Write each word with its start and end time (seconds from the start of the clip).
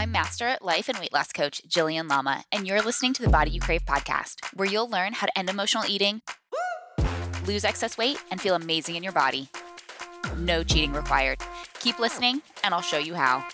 I'm 0.00 0.12
Master 0.12 0.46
at 0.46 0.64
Life 0.64 0.88
and 0.88 0.98
Weight 0.98 1.12
Loss 1.12 1.32
Coach 1.32 1.60
Jillian 1.68 2.08
Lama, 2.08 2.42
and 2.50 2.66
you're 2.66 2.80
listening 2.80 3.12
to 3.12 3.22
the 3.22 3.28
Body 3.28 3.50
You 3.50 3.60
Crave 3.60 3.84
podcast, 3.84 4.36
where 4.54 4.66
you'll 4.66 4.88
learn 4.88 5.12
how 5.12 5.26
to 5.26 5.38
end 5.38 5.50
emotional 5.50 5.84
eating, 5.86 6.22
lose 7.46 7.66
excess 7.66 7.98
weight, 7.98 8.16
and 8.30 8.40
feel 8.40 8.54
amazing 8.54 8.96
in 8.96 9.02
your 9.02 9.12
body. 9.12 9.50
No 10.38 10.62
cheating 10.64 10.94
required. 10.94 11.40
Keep 11.80 11.98
listening, 11.98 12.40
and 12.64 12.72
I'll 12.72 12.80
show 12.80 12.96
you 12.96 13.12
how. 13.12 13.46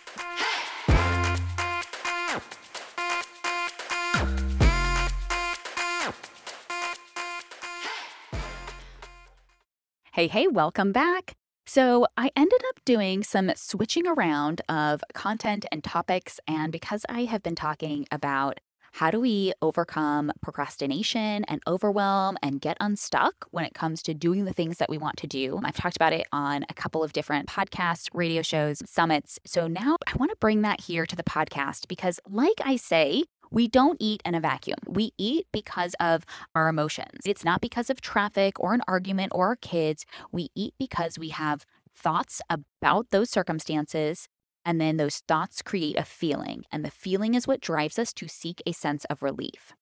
Hey, 10.13 10.29
hey, 10.29 10.46
welcome 10.46 10.93
back. 10.93 11.35
So, 11.68 12.06
I 12.16 12.30
ended 12.36 12.61
up 12.68 12.84
doing 12.84 13.25
some 13.25 13.50
switching 13.56 14.06
around 14.06 14.62
of 14.68 15.02
content 15.14 15.66
and 15.72 15.82
topics. 15.82 16.39
And 16.46 16.70
because 16.70 17.04
I 17.08 17.25
have 17.25 17.42
been 17.42 17.56
talking 17.56 18.06
about 18.12 18.61
how 18.92 19.11
do 19.11 19.20
we 19.20 19.52
overcome 19.61 20.32
procrastination 20.40 21.44
and 21.44 21.61
overwhelm 21.66 22.39
and 22.42 22.62
get 22.62 22.79
unstuck 22.80 23.46
when 23.50 23.64
it 23.66 23.75
comes 23.75 24.00
to 24.04 24.14
doing 24.14 24.46
the 24.46 24.54
things 24.54 24.79
that 24.79 24.89
we 24.89 24.96
want 24.96 25.18
to 25.18 25.26
do, 25.26 25.61
I've 25.64 25.76
talked 25.76 25.96
about 25.96 26.14
it 26.14 26.26
on 26.32 26.64
a 26.70 26.75
couple 26.75 27.02
of 27.02 27.12
different 27.12 27.46
podcasts, 27.46 28.08
radio 28.14 28.40
shows, 28.40 28.80
summits. 28.86 29.39
So 29.44 29.67
now 29.67 29.96
I 30.06 30.17
want 30.17 30.30
to 30.30 30.36
bring 30.40 30.62
that 30.62 30.80
here 30.80 31.04
to 31.04 31.17
the 31.17 31.22
podcast 31.22 31.89
because, 31.89 32.20
like 32.27 32.58
I 32.64 32.77
say, 32.77 33.25
we 33.50 33.69
don't 33.69 33.97
eat 34.00 34.23
in 34.25 34.34
a 34.34 34.41
vacuum. 34.41 34.78
We 34.86 35.12
eat 35.19 35.47
because 35.53 35.95
of 36.00 36.25
our 36.55 36.69
emotions. 36.69 37.20
It's 37.25 37.45
not 37.45 37.61
because 37.61 37.91
of 37.91 38.00
traffic 38.00 38.59
or 38.61 38.75
an 38.75 38.83
argument 38.89 39.33
or 39.34 39.48
our 39.48 39.56
kids. 39.56 40.05
We 40.33 40.50
eat 40.55 40.75
because 40.78 41.19
we 41.19 41.31
have 41.31 41.64
thoughts 41.95 42.41
about 42.51 43.11
those 43.11 43.31
circumstances. 43.31 44.29
And 44.65 44.81
then 44.81 44.97
those 44.97 45.19
thoughts 45.29 45.62
create 45.62 45.97
a 45.97 46.05
feeling. 46.05 46.65
And 46.73 46.85
the 46.85 46.91
feeling 46.91 47.35
is 47.35 47.47
what 47.47 47.61
drives 47.61 47.98
us 47.98 48.12
to 48.15 48.29
seek 48.29 48.61
a 48.67 48.73
sense 48.73 49.05
of 49.07 49.23
relief. 49.23 49.75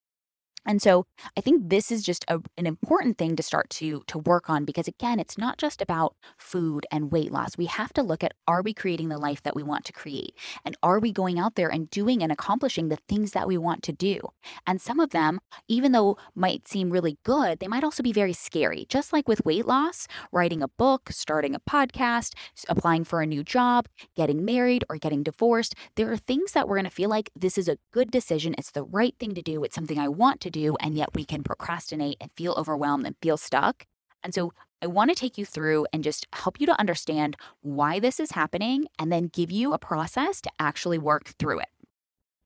And 0.66 0.80
so 0.80 1.06
I 1.36 1.40
think 1.40 1.68
this 1.68 1.90
is 1.90 2.02
just 2.02 2.24
a, 2.28 2.40
an 2.56 2.66
important 2.66 3.18
thing 3.18 3.36
to 3.36 3.42
start 3.42 3.70
to 3.70 4.02
to 4.06 4.18
work 4.18 4.48
on 4.48 4.64
because 4.64 4.88
again, 4.88 5.20
it's 5.20 5.38
not 5.38 5.58
just 5.58 5.82
about 5.82 6.16
food 6.38 6.86
and 6.90 7.12
weight 7.12 7.32
loss. 7.32 7.56
We 7.56 7.66
have 7.66 7.92
to 7.94 8.02
look 8.02 8.24
at 8.24 8.34
are 8.46 8.62
we 8.62 8.72
creating 8.72 9.08
the 9.08 9.18
life 9.18 9.42
that 9.42 9.56
we 9.56 9.62
want 9.62 9.84
to 9.86 9.92
create? 9.92 10.34
And 10.64 10.76
are 10.82 10.98
we 10.98 11.12
going 11.12 11.38
out 11.38 11.54
there 11.54 11.68
and 11.68 11.90
doing 11.90 12.22
and 12.22 12.32
accomplishing 12.32 12.88
the 12.88 12.98
things 13.08 13.32
that 13.32 13.48
we 13.48 13.58
want 13.58 13.82
to 13.84 13.92
do? 13.92 14.20
And 14.66 14.80
some 14.80 15.00
of 15.00 15.10
them, 15.10 15.40
even 15.68 15.92
though 15.92 16.16
might 16.34 16.68
seem 16.68 16.90
really 16.90 17.18
good, 17.24 17.58
they 17.58 17.68
might 17.68 17.84
also 17.84 18.02
be 18.02 18.12
very 18.12 18.32
scary. 18.32 18.86
Just 18.88 19.12
like 19.12 19.28
with 19.28 19.44
weight 19.44 19.66
loss, 19.66 20.06
writing 20.32 20.62
a 20.62 20.68
book, 20.68 21.10
starting 21.10 21.54
a 21.54 21.60
podcast, 21.60 22.34
applying 22.68 23.04
for 23.04 23.20
a 23.20 23.26
new 23.26 23.42
job, 23.42 23.86
getting 24.16 24.44
married 24.44 24.84
or 24.88 24.96
getting 24.96 25.22
divorced, 25.22 25.74
there 25.96 26.10
are 26.10 26.16
things 26.16 26.52
that 26.52 26.68
we're 26.68 26.76
going 26.76 26.84
to 26.84 26.90
feel 26.90 27.10
like 27.10 27.30
this 27.34 27.58
is 27.58 27.68
a 27.68 27.78
good 27.92 28.10
decision, 28.10 28.54
it's 28.58 28.70
the 28.70 28.84
right 28.84 29.14
thing 29.18 29.34
to 29.34 29.42
do, 29.42 29.64
it's 29.64 29.74
something 29.74 29.98
I 29.98 30.08
want 30.08 30.40
to 30.42 30.50
do, 30.55 30.77
and 30.80 30.97
yet 30.97 31.14
we 31.14 31.24
can 31.24 31.42
procrastinate 31.42 32.16
and 32.20 32.30
feel 32.36 32.55
overwhelmed 32.56 33.06
and 33.06 33.16
feel 33.20 33.36
stuck. 33.36 33.86
And 34.22 34.33
so 34.33 34.52
I 34.80 34.86
want 34.86 35.10
to 35.10 35.14
take 35.14 35.36
you 35.36 35.44
through 35.44 35.86
and 35.92 36.05
just 36.05 36.27
help 36.33 36.60
you 36.60 36.66
to 36.66 36.78
understand 36.78 37.36
why 37.60 37.98
this 37.98 38.20
is 38.20 38.33
happening 38.33 38.86
and 38.98 39.10
then 39.10 39.30
give 39.32 39.50
you 39.50 39.72
a 39.72 39.78
process 39.78 40.41
to 40.42 40.50
actually 40.58 40.98
work 40.98 41.32
through 41.38 41.60
it. 41.60 41.69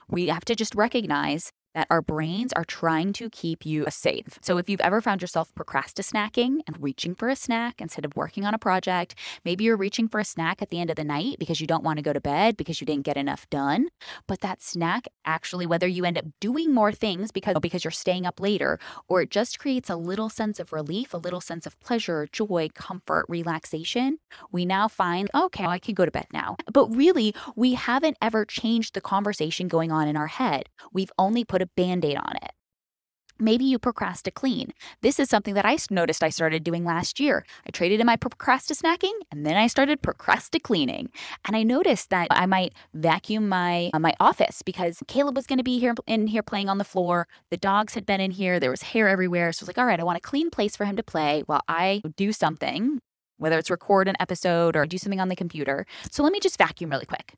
We 0.09 0.29
have 0.29 0.45
to 0.47 0.55
just 0.55 0.75
recognize 0.75 1.53
that 1.79 1.87
our 1.91 2.03
brains 2.03 2.53
are 2.55 2.65
trying 2.65 3.13
to 3.13 3.31
keep 3.31 3.65
you 3.65 3.87
safe. 3.89 4.37
So 4.43 4.59
if 4.59 4.69
you've 4.69 4.81
ever 4.81 5.01
found 5.01 5.23
yourself 5.23 5.55
procrastinating 5.55 6.61
and 6.67 6.83
reaching 6.83 7.15
for 7.15 7.29
a 7.29 7.37
snack 7.37 7.81
instead 7.81 8.05
of 8.05 8.17
working 8.17 8.45
on 8.45 8.53
a 8.53 8.59
project, 8.59 9.15
maybe 9.45 9.63
you're 9.63 9.77
reaching 9.77 10.09
for 10.09 10.19
a 10.19 10.25
snack 10.25 10.61
at 10.61 10.71
the 10.71 10.81
end 10.81 10.91
of 10.91 10.97
the 10.97 11.05
night 11.05 11.37
because 11.39 11.61
you 11.61 11.69
don't 11.69 11.85
want 11.85 11.99
to 11.99 12.03
go 12.03 12.13
to 12.13 12.21
bed 12.21 12.57
because 12.57 12.81
you 12.81 12.85
didn't 12.85 13.05
get 13.05 13.17
enough 13.17 13.49
done, 13.49 13.91
but 14.27 14.41
that 14.41 14.61
snack 14.61 15.07
actually 15.25 15.67
whether 15.67 15.87
you 15.87 16.05
end 16.05 16.19
up 16.19 16.25
doing 16.41 16.75
more 16.75 16.91
things 16.91 17.31
because 17.31 17.55
oh, 17.55 17.61
because 17.61 17.85
you're 17.85 17.93
staying 17.93 18.27
up 18.27 18.41
later 18.41 18.81
or 19.07 19.23
it 19.23 19.31
just 19.31 19.61
creates 19.61 19.89
a 19.89 19.95
little 19.95 20.29
sense 20.29 20.59
of 20.59 20.73
relief, 20.73 21.15
a 21.15 21.17
little 21.17 21.41
sense 21.41 21.65
of 21.65 21.79
pleasure, 21.79 22.27
joy, 22.33 22.69
comfort, 22.75 23.25
relaxation, 23.29 24.19
we 24.51 24.67
now 24.67 24.89
find 24.89 25.31
okay, 25.33 25.65
I 25.65 25.79
can 25.79 25.95
go 25.95 26.05
to 26.05 26.11
bed 26.11 26.27
now. 26.33 26.57
But 26.73 26.89
really, 26.89 27.37
we 27.55 27.75
haven't 27.75 28.17
ever 28.21 28.45
changed 28.45 28.95
the 28.95 29.01
conversation 29.01 29.69
going 29.69 29.93
on 29.93 30.09
in 30.09 30.17
our 30.17 30.27
head. 30.27 30.69
We've 30.93 31.13
only 31.19 31.45
put 31.45 31.63
a 31.63 31.68
band 31.77 32.05
aid 32.05 32.17
on 32.17 32.37
it. 32.37 32.53
Maybe 33.41 33.65
you 33.65 33.79
procrastinate. 33.79 34.35
Clean. 34.35 34.73
This 35.01 35.19
is 35.19 35.29
something 35.29 35.55
that 35.55 35.65
I 35.65 35.79
noticed 35.91 36.23
I 36.23 36.29
started 36.29 36.63
doing 36.63 36.85
last 36.85 37.19
year. 37.19 37.45
I 37.67 37.71
traded 37.71 38.01
in 38.01 38.07
my 38.07 38.17
procrastinating 38.17 39.13
and 39.31 39.47
then 39.47 39.57
I 39.57 39.67
started 39.69 40.03
procrastinate 40.03 40.65
cleaning. 40.65 41.11
And 41.47 41.57
I 41.57 41.63
noticed 41.63 42.11
that 42.11 42.29
I 42.31 42.47
might 42.47 42.75
vacuum 42.95 43.49
my 43.49 43.91
uh, 43.95 43.99
my 43.99 44.15
office 44.21 44.63
because 44.63 45.03
Caleb 45.09 45.37
was 45.37 45.47
going 45.47 45.59
to 45.59 45.65
be 45.65 45.79
here 45.79 45.95
in 46.07 46.27
here 46.27 46.43
playing 46.43 46.69
on 46.69 46.79
the 46.79 46.85
floor. 46.85 47.27
The 47.51 47.57
dogs 47.57 47.95
had 47.95 48.07
been 48.07 48.21
in 48.21 48.33
here. 48.33 48.61
There 48.61 48.71
was 48.71 48.83
hair 48.83 49.09
everywhere. 49.09 49.53
So 49.53 49.63
I 49.63 49.65
was 49.65 49.69
like, 49.69 49.79
all 49.79 49.87
right, 49.87 50.01
I 50.01 50.05
want 50.05 50.19
a 50.19 50.21
clean 50.21 50.51
place 50.51 50.77
for 50.77 50.85
him 50.85 50.97
to 50.97 51.03
play 51.03 51.43
while 51.47 51.63
I 51.69 52.03
do 52.17 52.33
something, 52.33 53.01
whether 53.39 53.59
it's 53.59 53.71
record 53.71 54.09
an 54.09 54.17
episode 54.21 54.77
or 54.77 54.85
do 54.85 54.99
something 54.99 55.21
on 55.21 55.29
the 55.29 55.37
computer. 55.37 55.87
So 56.11 56.23
let 56.23 56.33
me 56.33 56.41
just 56.41 56.59
vacuum 56.59 56.91
really 56.91 57.07
quick. 57.07 57.35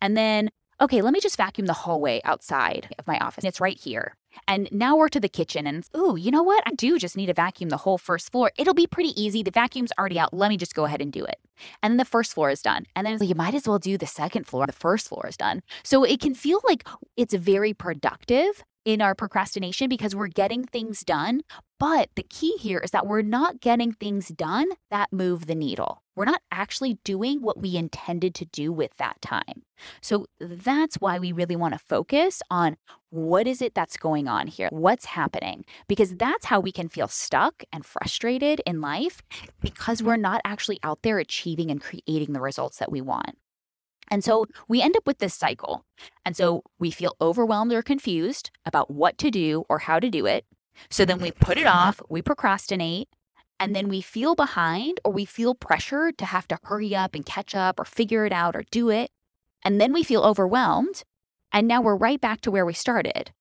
And 0.00 0.16
then 0.16 0.50
okay, 0.80 1.02
let 1.02 1.12
me 1.12 1.20
just 1.20 1.36
vacuum 1.36 1.66
the 1.66 1.72
hallway 1.72 2.20
outside 2.24 2.88
of 2.98 3.06
my 3.06 3.18
office. 3.18 3.44
It's 3.44 3.60
right 3.60 3.78
here. 3.78 4.16
And 4.46 4.68
now 4.72 4.96
we're 4.96 5.08
to 5.08 5.20
the 5.20 5.28
kitchen 5.28 5.66
and 5.66 5.84
ooh, 5.96 6.16
you 6.16 6.30
know 6.30 6.42
what? 6.42 6.62
I 6.66 6.70
do 6.72 6.98
just 6.98 7.16
need 7.16 7.26
to 7.26 7.34
vacuum 7.34 7.68
the 7.68 7.76
whole 7.76 7.98
first 7.98 8.30
floor. 8.30 8.52
It'll 8.56 8.74
be 8.74 8.86
pretty 8.86 9.20
easy. 9.20 9.42
The 9.42 9.50
vacuum's 9.50 9.92
already 9.98 10.18
out. 10.18 10.32
Let 10.32 10.48
me 10.48 10.56
just 10.56 10.74
go 10.74 10.84
ahead 10.84 11.02
and 11.02 11.12
do 11.12 11.24
it. 11.24 11.36
And 11.82 11.92
then 11.92 11.96
the 11.98 12.04
first 12.04 12.32
floor 12.34 12.50
is 12.50 12.62
done. 12.62 12.86
And 12.96 13.06
then 13.06 13.18
you 13.22 13.34
might 13.34 13.54
as 13.54 13.66
well 13.66 13.78
do 13.78 13.98
the 13.98 14.06
second 14.06 14.46
floor. 14.46 14.66
The 14.66 14.72
first 14.72 15.08
floor 15.08 15.26
is 15.28 15.36
done. 15.36 15.62
So 15.82 16.04
it 16.04 16.20
can 16.20 16.34
feel 16.34 16.60
like 16.64 16.86
it's 17.16 17.34
very 17.34 17.74
productive, 17.74 18.62
in 18.84 19.02
our 19.02 19.14
procrastination 19.14 19.88
because 19.88 20.14
we're 20.14 20.28
getting 20.28 20.64
things 20.64 21.00
done. 21.00 21.42
But 21.78 22.10
the 22.14 22.22
key 22.22 22.56
here 22.58 22.78
is 22.78 22.90
that 22.90 23.06
we're 23.06 23.22
not 23.22 23.60
getting 23.60 23.92
things 23.92 24.28
done 24.28 24.66
that 24.90 25.12
move 25.12 25.46
the 25.46 25.54
needle. 25.54 26.02
We're 26.20 26.26
not 26.26 26.42
actually 26.52 26.98
doing 27.02 27.40
what 27.40 27.62
we 27.62 27.76
intended 27.76 28.34
to 28.34 28.44
do 28.44 28.74
with 28.74 28.94
that 28.98 29.22
time. 29.22 29.62
So 30.02 30.26
that's 30.38 30.96
why 30.96 31.18
we 31.18 31.32
really 31.32 31.56
want 31.56 31.72
to 31.72 31.78
focus 31.78 32.42
on 32.50 32.76
what 33.08 33.46
is 33.46 33.62
it 33.62 33.74
that's 33.74 33.96
going 33.96 34.28
on 34.28 34.46
here? 34.46 34.68
What's 34.70 35.06
happening? 35.06 35.64
Because 35.88 36.14
that's 36.16 36.44
how 36.44 36.60
we 36.60 36.72
can 36.72 36.90
feel 36.90 37.08
stuck 37.08 37.64
and 37.72 37.86
frustrated 37.86 38.60
in 38.66 38.82
life 38.82 39.22
because 39.62 40.02
we're 40.02 40.18
not 40.18 40.42
actually 40.44 40.78
out 40.82 41.00
there 41.00 41.18
achieving 41.18 41.70
and 41.70 41.80
creating 41.80 42.34
the 42.34 42.40
results 42.42 42.76
that 42.80 42.92
we 42.92 43.00
want. 43.00 43.38
And 44.10 44.22
so 44.22 44.44
we 44.68 44.82
end 44.82 44.98
up 44.98 45.06
with 45.06 45.20
this 45.20 45.32
cycle. 45.32 45.86
And 46.26 46.36
so 46.36 46.64
we 46.78 46.90
feel 46.90 47.16
overwhelmed 47.22 47.72
or 47.72 47.80
confused 47.80 48.50
about 48.66 48.90
what 48.90 49.16
to 49.16 49.30
do 49.30 49.64
or 49.70 49.78
how 49.78 49.98
to 49.98 50.10
do 50.10 50.26
it. 50.26 50.44
So 50.90 51.06
then 51.06 51.18
we 51.18 51.30
put 51.30 51.56
it 51.56 51.66
off, 51.66 52.02
we 52.10 52.20
procrastinate, 52.20 53.08
and 53.60 53.76
then 53.76 53.88
we 53.88 54.00
feel 54.00 54.34
behind 54.34 54.98
or 55.04 55.12
we 55.12 55.26
feel 55.26 55.54
pressured 55.54 56.16
to 56.18 56.24
have 56.24 56.48
to 56.48 56.58
hurry 56.64 56.96
up 56.96 57.14
and 57.14 57.26
catch 57.26 57.54
up 57.54 57.78
or 57.78 57.84
figure 57.84 58.24
it 58.24 58.32
out 58.32 58.56
or 58.56 58.64
do 58.70 58.88
it. 58.88 59.10
And 59.62 59.78
then 59.78 59.92
we 59.92 60.02
feel 60.02 60.22
overwhelmed. 60.22 61.02
And 61.52 61.68
now 61.68 61.82
we're 61.82 61.96
right 61.96 62.20
back 62.20 62.40
to 62.42 62.50
where 62.50 62.64
we 62.64 62.72
started 62.72 63.32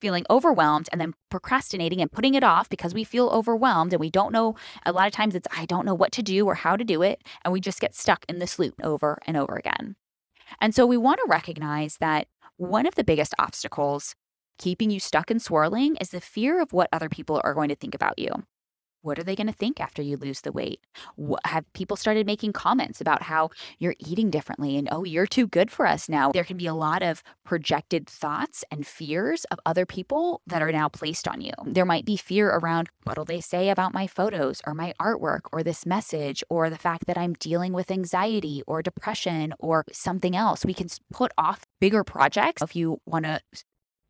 feeling 0.00 0.24
overwhelmed 0.30 0.88
and 0.92 1.00
then 1.00 1.12
procrastinating 1.28 2.00
and 2.00 2.12
putting 2.12 2.34
it 2.34 2.44
off 2.44 2.68
because 2.68 2.94
we 2.94 3.04
feel 3.04 3.28
overwhelmed 3.30 3.92
and 3.92 3.98
we 3.98 4.10
don't 4.10 4.32
know. 4.32 4.54
A 4.86 4.92
lot 4.92 5.06
of 5.06 5.12
times 5.12 5.34
it's, 5.34 5.48
I 5.56 5.66
don't 5.66 5.84
know 5.84 5.94
what 5.94 6.12
to 6.12 6.22
do 6.22 6.46
or 6.46 6.54
how 6.54 6.76
to 6.76 6.84
do 6.84 7.02
it. 7.02 7.22
And 7.44 7.52
we 7.52 7.60
just 7.60 7.80
get 7.80 7.96
stuck 7.96 8.24
in 8.28 8.38
this 8.38 8.58
loop 8.58 8.74
over 8.84 9.18
and 9.26 9.36
over 9.36 9.56
again. 9.56 9.96
And 10.60 10.74
so 10.74 10.86
we 10.86 10.96
want 10.96 11.18
to 11.18 11.26
recognize 11.28 11.96
that 11.98 12.28
one 12.56 12.86
of 12.86 12.94
the 12.94 13.04
biggest 13.04 13.34
obstacles 13.38 14.14
keeping 14.58 14.90
you 14.90 15.00
stuck 15.00 15.30
and 15.30 15.40
swirling 15.42 15.96
is 15.96 16.10
the 16.10 16.20
fear 16.20 16.60
of 16.60 16.72
what 16.72 16.88
other 16.92 17.08
people 17.08 17.40
are 17.44 17.54
going 17.54 17.68
to 17.68 17.76
think 17.76 17.94
about 17.94 18.18
you. 18.18 18.30
What 19.02 19.18
are 19.18 19.22
they 19.22 19.36
going 19.36 19.46
to 19.46 19.52
think 19.52 19.80
after 19.80 20.02
you 20.02 20.16
lose 20.16 20.40
the 20.40 20.52
weight? 20.52 20.80
What, 21.16 21.40
have 21.46 21.64
people 21.72 21.96
started 21.96 22.26
making 22.26 22.52
comments 22.52 23.00
about 23.00 23.22
how 23.22 23.50
you're 23.78 23.94
eating 23.98 24.30
differently 24.30 24.76
and, 24.76 24.88
oh, 24.90 25.04
you're 25.04 25.26
too 25.26 25.46
good 25.46 25.70
for 25.70 25.86
us 25.86 26.08
now? 26.08 26.32
There 26.32 26.44
can 26.44 26.56
be 26.56 26.66
a 26.66 26.74
lot 26.74 27.02
of 27.02 27.22
projected 27.44 28.08
thoughts 28.08 28.64
and 28.70 28.86
fears 28.86 29.44
of 29.46 29.60
other 29.64 29.86
people 29.86 30.42
that 30.46 30.62
are 30.62 30.72
now 30.72 30.88
placed 30.88 31.28
on 31.28 31.40
you. 31.40 31.52
There 31.64 31.84
might 31.84 32.04
be 32.04 32.16
fear 32.16 32.50
around 32.50 32.88
what'll 33.04 33.24
they 33.24 33.40
say 33.40 33.70
about 33.70 33.94
my 33.94 34.06
photos 34.06 34.60
or 34.66 34.74
my 34.74 34.94
artwork 35.00 35.42
or 35.52 35.62
this 35.62 35.86
message 35.86 36.42
or 36.50 36.68
the 36.68 36.78
fact 36.78 37.06
that 37.06 37.18
I'm 37.18 37.34
dealing 37.34 37.72
with 37.72 37.90
anxiety 37.90 38.62
or 38.66 38.82
depression 38.82 39.54
or 39.58 39.84
something 39.92 40.34
else. 40.34 40.64
We 40.64 40.74
can 40.74 40.88
put 41.12 41.32
off 41.38 41.64
bigger 41.80 42.04
projects 42.04 42.62
if 42.62 42.74
you 42.74 43.00
want 43.06 43.24
to 43.24 43.40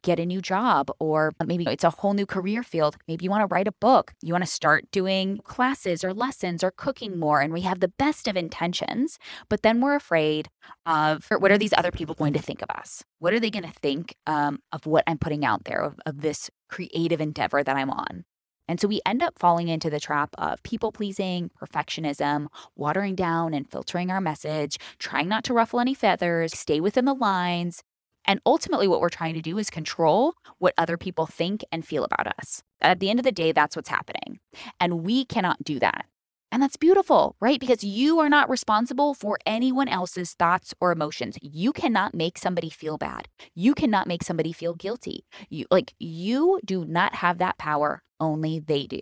get 0.03 0.21
a 0.21 0.27
new 0.27 0.41
job, 0.41 0.91
or 0.99 1.33
maybe 1.45 1.65
it's 1.65 1.85
a 1.85 1.91
whole 1.91 2.15
new 2.15 2.27
career 2.27 2.63
field. 2.63 2.97
Maybe 3.07 3.25
you 3.25 3.31
want 3.31 3.49
to 3.49 3.53
write 3.53 3.69
a 3.69 3.73
book, 3.73 4.13
you 4.23 4.33
want 4.33 4.45
to 4.45 4.51
start 4.51 4.91
doing 4.91 5.39
classes 5.45 6.05
or 6.05 6.15
lessons 6.15 6.63
or 6.63 6.71
cooking 6.71 7.19
more. 7.19 7.41
And 7.41 7.53
we 7.53 7.63
have 7.63 7.81
the 7.81 7.89
best 7.89 8.29
of 8.29 8.37
intentions, 8.37 9.19
but 9.49 9.63
then 9.63 9.81
we're 9.81 9.97
afraid 9.97 10.49
of 10.87 11.27
what 11.31 11.51
are 11.51 11.59
these 11.59 11.75
other 11.77 11.91
people 11.91 12.15
going 12.15 12.33
to 12.35 12.43
think 12.43 12.63
of 12.63 12.71
us? 12.71 13.03
What 13.19 13.33
are 13.33 13.41
they 13.41 13.51
going 13.51 13.65
to 13.65 13.81
think 13.81 14.15
um, 14.27 14.61
of 14.73 14.87
what 14.87 15.05
I'm 15.07 15.19
putting 15.19 15.45
out 15.45 15.65
there, 15.65 15.81
of, 15.81 15.97
of 16.07 16.21
this 16.21 16.51
creative 16.69 17.21
endeavor 17.21 17.63
that 17.63 17.77
I'm 17.77 17.91
on? 17.91 18.25
And 18.69 18.79
so 18.79 18.87
we 18.87 19.01
end 19.07 19.23
up 19.23 19.39
falling 19.39 19.69
into 19.69 19.89
the 19.89 19.99
trap 19.99 20.35
of 20.37 20.63
people 20.63 20.93
pleasing, 20.93 21.51
perfectionism, 21.61 22.49
watering 22.77 23.15
down 23.15 23.55
and 23.55 23.69
filtering 23.69 24.11
our 24.11 24.21
message, 24.21 24.79
trying 24.99 25.29
not 25.29 25.43
to 25.45 25.55
ruffle 25.55 25.81
any 25.81 25.95
feathers, 25.95 26.57
stay 26.57 26.79
within 26.79 27.07
the 27.07 27.15
lines, 27.15 27.83
And 28.29 28.41
ultimately, 28.45 28.87
what 28.87 29.01
we're 29.01 29.09
trying 29.09 29.35
to 29.35 29.41
do 29.41 29.57
is 29.57 29.71
control 29.71 30.35
what 30.59 30.75
other 30.77 30.99
people 30.99 31.25
think 31.25 31.65
and 31.73 31.85
feel 31.85 32.05
about 32.05 32.27
us. 32.39 32.63
At 32.83 33.01
the 33.01 33.09
end 33.09 33.19
of 33.19 33.25
the 33.25 33.33
day, 33.33 33.53
that's 33.53 33.75
what's 33.75 33.89
happening. 33.89 34.39
And 34.79 35.03
we 35.03 35.25
cannot 35.25 35.65
do 35.65 35.79
that. 35.79 36.05
And 36.53 36.63
that's 36.63 36.77
beautiful, 36.77 37.37
right? 37.41 37.59
Because 37.59 37.83
you 37.83 38.19
are 38.21 38.29
not 38.29 38.51
responsible 38.51 39.15
for 39.15 39.39
anyone 39.47 39.89
else's 39.89 40.35
thoughts 40.35 40.75
or 40.79 40.93
emotions. 40.93 41.39
You 41.41 41.73
cannot 41.73 42.15
make 42.15 42.37
somebody 42.37 42.69
feel 42.69 42.99
bad. 42.99 43.29
You 43.55 43.75
cannot 43.75 44.07
make 44.07 44.23
somebody 44.23 44.53
feel 44.53 44.75
guilty. 44.75 45.25
You 45.49 45.65
like 45.71 45.95
you 45.99 46.61
do 46.65 46.85
not 46.85 47.17
have 47.17 47.39
that 47.39 47.57
power, 47.57 48.03
only 48.21 48.61
they 48.61 48.87
do. 48.87 49.01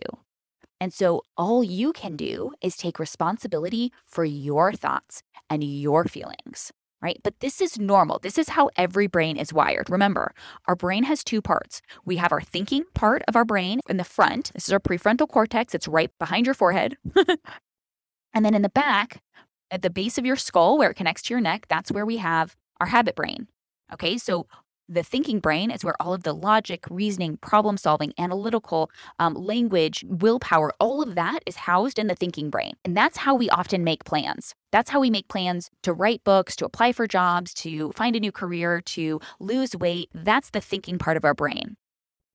And 0.79 0.93
so 0.93 1.23
all 1.35 1.63
you 1.63 1.91
can 1.91 2.15
do 2.15 2.51
is 2.61 2.77
take 2.77 2.99
responsibility 2.99 3.91
for 4.05 4.23
your 4.23 4.71
thoughts 4.71 5.23
and 5.49 5.63
your 5.63 6.05
feelings 6.05 6.71
right? 7.01 7.19
But 7.23 7.39
this 7.39 7.61
is 7.61 7.79
normal. 7.79 8.19
This 8.19 8.37
is 8.37 8.49
how 8.49 8.69
every 8.75 9.07
brain 9.07 9.37
is 9.37 9.53
wired. 9.53 9.89
Remember, 9.89 10.33
our 10.67 10.75
brain 10.75 11.03
has 11.03 11.23
two 11.23 11.41
parts. 11.41 11.81
We 12.05 12.17
have 12.17 12.31
our 12.31 12.41
thinking 12.41 12.85
part 12.93 13.21
of 13.27 13.35
our 13.35 13.45
brain 13.45 13.79
in 13.89 13.97
the 13.97 14.03
front. 14.03 14.51
This 14.53 14.67
is 14.67 14.73
our 14.73 14.79
prefrontal 14.79 15.27
cortex, 15.27 15.75
it's 15.75 15.87
right 15.87 16.11
behind 16.19 16.45
your 16.45 16.55
forehead. 16.55 16.97
and 18.33 18.45
then 18.45 18.53
in 18.53 18.61
the 18.61 18.69
back, 18.69 19.21
at 19.69 19.81
the 19.81 19.89
base 19.89 20.17
of 20.17 20.25
your 20.25 20.35
skull, 20.37 20.77
where 20.77 20.91
it 20.91 20.95
connects 20.95 21.23
to 21.23 21.33
your 21.33 21.41
neck, 21.41 21.65
that's 21.67 21.91
where 21.91 22.05
we 22.05 22.17
have 22.17 22.55
our 22.79 22.87
habit 22.87 23.15
brain. 23.15 23.47
Okay, 23.93 24.17
so 24.17 24.47
the 24.89 25.03
thinking 25.03 25.39
brain 25.39 25.69
is 25.69 25.83
where 25.83 25.99
all 25.99 26.13
of 26.13 26.23
the 26.23 26.33
logic, 26.33 26.85
reasoning, 26.89 27.37
problem 27.37 27.77
solving, 27.77 28.13
analytical, 28.17 28.89
um, 29.19 29.33
language, 29.33 30.05
willpower, 30.07 30.71
all 30.79 31.01
of 31.01 31.15
that 31.15 31.39
is 31.45 31.55
housed 31.55 31.99
in 31.99 32.07
the 32.07 32.15
thinking 32.15 32.49
brain. 32.49 32.73
And 32.85 32.95
that's 32.95 33.17
how 33.17 33.35
we 33.35 33.49
often 33.49 33.83
make 33.83 34.05
plans. 34.05 34.55
That's 34.71 34.89
how 34.89 34.99
we 34.99 35.09
make 35.09 35.27
plans 35.27 35.69
to 35.83 35.93
write 35.93 36.23
books, 36.23 36.55
to 36.57 36.65
apply 36.65 36.93
for 36.93 37.07
jobs, 37.07 37.53
to 37.55 37.91
find 37.93 38.15
a 38.15 38.19
new 38.19 38.31
career, 38.31 38.81
to 38.81 39.19
lose 39.39 39.75
weight. 39.75 40.09
That's 40.13 40.51
the 40.51 40.61
thinking 40.61 40.97
part 40.97 41.17
of 41.17 41.25
our 41.25 41.33
brain. 41.33 41.75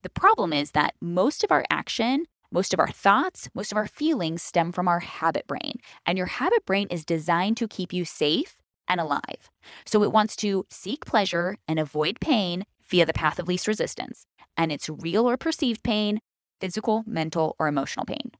The 0.03 0.11
problem 0.11 0.53
is 0.53 0.73
that 0.73 0.95
most 1.01 1.45
of 1.45 1.53
our 1.53 1.65
action 1.71 2.27
most 2.55 2.75
of 2.75 2.81
our 2.81 2.91
thoughts, 2.91 3.49
most 3.55 3.73
of 3.73 3.79
our 3.79 3.87
feelings 3.87 4.43
stem 4.43 4.73
from 4.73 4.87
our 4.87 5.01
habit 5.01 5.47
brain. 5.47 5.81
And 6.05 6.19
your 6.19 6.27
habit 6.27 6.67
brain 6.67 6.87
is 6.91 7.03
designed 7.03 7.57
to 7.57 7.67
keep 7.67 7.95
you 7.95 8.05
safe 8.05 8.57
and 8.89 9.01
alive. 9.01 9.51
So 9.85 10.03
it 10.03 10.13
wants 10.13 10.37
to 10.37 10.67
seek 10.71 11.05
pleasure 11.05 11.57
and 11.67 11.79
avoid 11.79 12.21
pain 12.21 12.65
via 12.89 13.07
the 13.07 13.13
path 13.13 13.39
of 13.39 13.49
least 13.49 13.67
resistance. 13.67 14.27
And 14.57 14.71
it's 14.71 14.89
real 14.89 15.29
or 15.29 15.37
perceived 15.37 15.83
pain, 15.83 16.21
physical, 16.61 17.05
mental, 17.07 17.57
or 17.59 17.69
emotional 17.69 18.05
pain. 18.07 18.33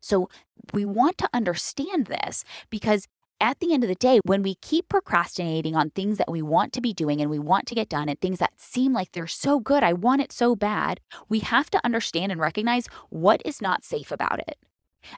So 0.00 0.28
we 0.72 0.84
want 0.84 1.18
to 1.18 1.28
understand 1.34 2.06
this 2.06 2.44
because 2.70 3.08
at 3.40 3.60
the 3.60 3.74
end 3.74 3.84
of 3.84 3.88
the 3.88 3.94
day, 3.94 4.20
when 4.24 4.42
we 4.42 4.54
keep 4.56 4.88
procrastinating 4.88 5.76
on 5.76 5.90
things 5.90 6.16
that 6.18 6.30
we 6.30 6.40
want 6.40 6.72
to 6.72 6.80
be 6.80 6.94
doing 6.94 7.20
and 7.20 7.30
we 7.30 7.38
want 7.38 7.66
to 7.66 7.74
get 7.74 7.88
done 7.88 8.08
and 8.08 8.18
things 8.20 8.38
that 8.38 8.58
seem 8.60 8.92
like 8.92 9.12
they're 9.12 9.26
so 9.26 9.60
good, 9.60 9.82
I 9.82 9.92
want 9.92 10.22
it 10.22 10.32
so 10.32 10.56
bad, 10.56 11.00
we 11.28 11.40
have 11.40 11.70
to 11.70 11.84
understand 11.84 12.32
and 12.32 12.40
recognize 12.40 12.86
what 13.10 13.42
is 13.44 13.60
not 13.60 13.84
safe 13.84 14.10
about 14.10 14.38
it. 14.38 14.56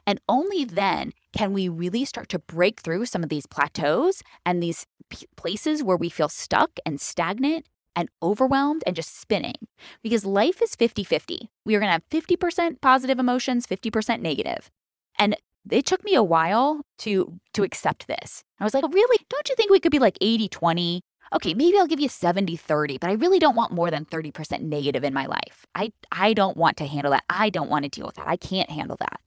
And 0.05 0.19
only 0.27 0.65
then 0.65 1.11
can 1.33 1.53
we 1.53 1.69
really 1.69 2.05
start 2.05 2.29
to 2.29 2.39
break 2.39 2.81
through 2.81 3.05
some 3.05 3.23
of 3.23 3.29
these 3.29 3.45
plateaus 3.45 4.23
and 4.45 4.61
these 4.61 4.85
p- 5.09 5.27
places 5.35 5.83
where 5.83 5.97
we 5.97 6.09
feel 6.09 6.29
stuck 6.29 6.71
and 6.85 6.99
stagnant 6.99 7.65
and 7.95 8.09
overwhelmed 8.23 8.83
and 8.85 8.95
just 8.95 9.19
spinning. 9.19 9.55
Because 10.03 10.25
life 10.25 10.61
is 10.61 10.75
50 10.75 11.03
50. 11.03 11.49
We 11.65 11.75
are 11.75 11.79
going 11.79 11.89
to 11.89 11.93
have 11.93 12.09
50% 12.09 12.81
positive 12.81 13.19
emotions, 13.19 13.67
50% 13.67 14.21
negative. 14.21 14.69
And 15.17 15.35
it 15.69 15.85
took 15.85 16.03
me 16.03 16.15
a 16.15 16.23
while 16.23 16.81
to 16.99 17.39
to 17.53 17.63
accept 17.63 18.07
this. 18.07 18.43
I 18.59 18.63
was 18.63 18.73
like, 18.73 18.83
oh, 18.83 18.89
"Really? 18.89 19.17
Don't 19.29 19.49
you 19.49 19.55
think 19.55 19.71
we 19.71 19.79
could 19.79 19.91
be 19.91 19.99
like 19.99 20.17
80/20? 20.21 21.01
Okay, 21.35 21.53
maybe 21.53 21.77
I'll 21.77 21.87
give 21.87 21.99
you 21.99 22.09
70/30, 22.09 22.97
but 22.99 23.09
I 23.09 23.13
really 23.13 23.39
don't 23.39 23.55
want 23.55 23.71
more 23.73 23.91
than 23.91 24.05
30% 24.05 24.61
negative 24.63 25.03
in 25.03 25.13
my 25.13 25.25
life. 25.25 25.65
I 25.75 25.91
I 26.11 26.33
don't 26.33 26.57
want 26.57 26.77
to 26.77 26.85
handle 26.87 27.11
that. 27.11 27.23
I 27.29 27.49
don't 27.49 27.69
want 27.69 27.83
to 27.83 27.89
deal 27.89 28.05
with 28.05 28.15
that. 28.15 28.27
I 28.27 28.37
can't 28.37 28.69
handle 28.69 28.97
that." 28.99 29.19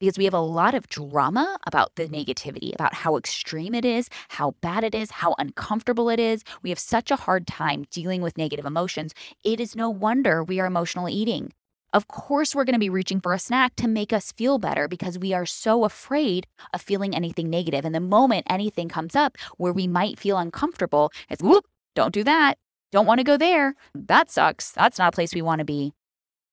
Because 0.00 0.18
we 0.18 0.24
have 0.24 0.34
a 0.34 0.40
lot 0.40 0.74
of 0.74 0.88
drama 0.88 1.58
about 1.66 1.94
the 1.94 2.04
mm-hmm. 2.04 2.14
negativity, 2.14 2.74
about 2.74 2.94
how 2.94 3.16
extreme 3.16 3.74
it 3.74 3.84
is, 3.84 4.08
how 4.30 4.52
bad 4.60 4.82
it 4.82 4.94
is, 4.94 5.10
how 5.10 5.34
uncomfortable 5.38 6.08
it 6.08 6.18
is. 6.18 6.42
We 6.62 6.70
have 6.70 6.78
such 6.78 7.10
a 7.10 7.16
hard 7.16 7.46
time 7.46 7.84
dealing 7.90 8.22
with 8.22 8.38
negative 8.38 8.66
emotions. 8.66 9.14
It 9.44 9.60
is 9.60 9.76
no 9.76 9.90
wonder 9.90 10.42
we 10.42 10.58
are 10.58 10.66
emotional 10.66 11.08
eating. 11.08 11.52
Of 11.92 12.06
course, 12.06 12.54
we're 12.54 12.64
going 12.64 12.74
to 12.74 12.78
be 12.78 12.88
reaching 12.88 13.20
for 13.20 13.32
a 13.32 13.38
snack 13.38 13.74
to 13.76 13.88
make 13.88 14.12
us 14.12 14.32
feel 14.32 14.58
better 14.58 14.86
because 14.86 15.18
we 15.18 15.34
are 15.34 15.46
so 15.46 15.84
afraid 15.84 16.46
of 16.72 16.80
feeling 16.80 17.14
anything 17.14 17.50
negative. 17.50 17.84
And 17.84 17.94
the 17.94 18.00
moment 18.00 18.46
anything 18.48 18.88
comes 18.88 19.16
up 19.16 19.36
where 19.56 19.72
we 19.72 19.88
might 19.88 20.18
feel 20.18 20.38
uncomfortable, 20.38 21.10
it's 21.28 21.42
whoop, 21.42 21.66
don't 21.96 22.14
do 22.14 22.22
that. 22.24 22.58
Don't 22.92 23.06
want 23.06 23.18
to 23.18 23.24
go 23.24 23.36
there. 23.36 23.74
That 23.94 24.30
sucks. 24.30 24.70
That's 24.70 24.98
not 24.98 25.08
a 25.08 25.14
place 25.14 25.34
we 25.34 25.42
want 25.42 25.58
to 25.58 25.64
be. 25.64 25.92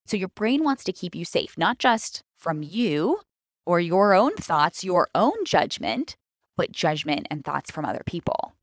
So 0.08 0.18
your 0.18 0.30
brain 0.30 0.64
wants 0.64 0.84
to 0.86 0.94
keep 0.94 1.14
you 1.16 1.26
safe, 1.26 1.56
not 1.58 1.78
just 1.78 2.24
from 2.38 2.64
you, 2.64 3.20
or 3.68 3.82
your 3.82 4.14
own 4.14 4.34
thoughts, 4.38 4.84
your 4.84 5.10
own 5.14 5.44
judgment, 5.46 6.16
but 6.56 6.72
judgment 6.72 7.28
and 7.30 7.44
thoughts 7.44 7.70
from 7.70 7.84
other 7.84 8.02
people. 8.06 8.54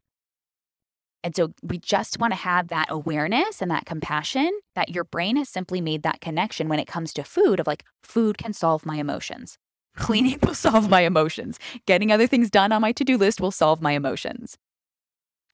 And 1.22 1.36
so 1.36 1.52
we 1.62 1.78
just 1.78 2.18
want 2.18 2.32
to 2.32 2.38
have 2.38 2.68
that 2.68 2.86
awareness 2.88 3.60
and 3.60 3.70
that 3.70 3.84
compassion 3.84 4.50
that 4.74 4.94
your 4.94 5.04
brain 5.04 5.36
has 5.36 5.50
simply 5.50 5.82
made 5.82 6.02
that 6.02 6.22
connection 6.22 6.68
when 6.68 6.78
it 6.78 6.86
comes 6.86 7.12
to 7.14 7.22
food 7.22 7.60
of 7.60 7.66
like, 7.66 7.84
food 8.02 8.38
can 8.38 8.54
solve 8.54 8.86
my 8.86 8.96
emotions. 8.96 9.58
Cleaning 9.96 10.38
will 10.42 10.54
solve 10.54 10.88
my 10.88 11.02
emotions. 11.02 11.58
Getting 11.86 12.10
other 12.10 12.26
things 12.26 12.50
done 12.50 12.72
on 12.72 12.80
my 12.80 12.92
to 12.92 13.04
do 13.04 13.18
list 13.18 13.40
will 13.42 13.50
solve 13.50 13.82
my 13.82 13.92
emotions. 13.92 14.56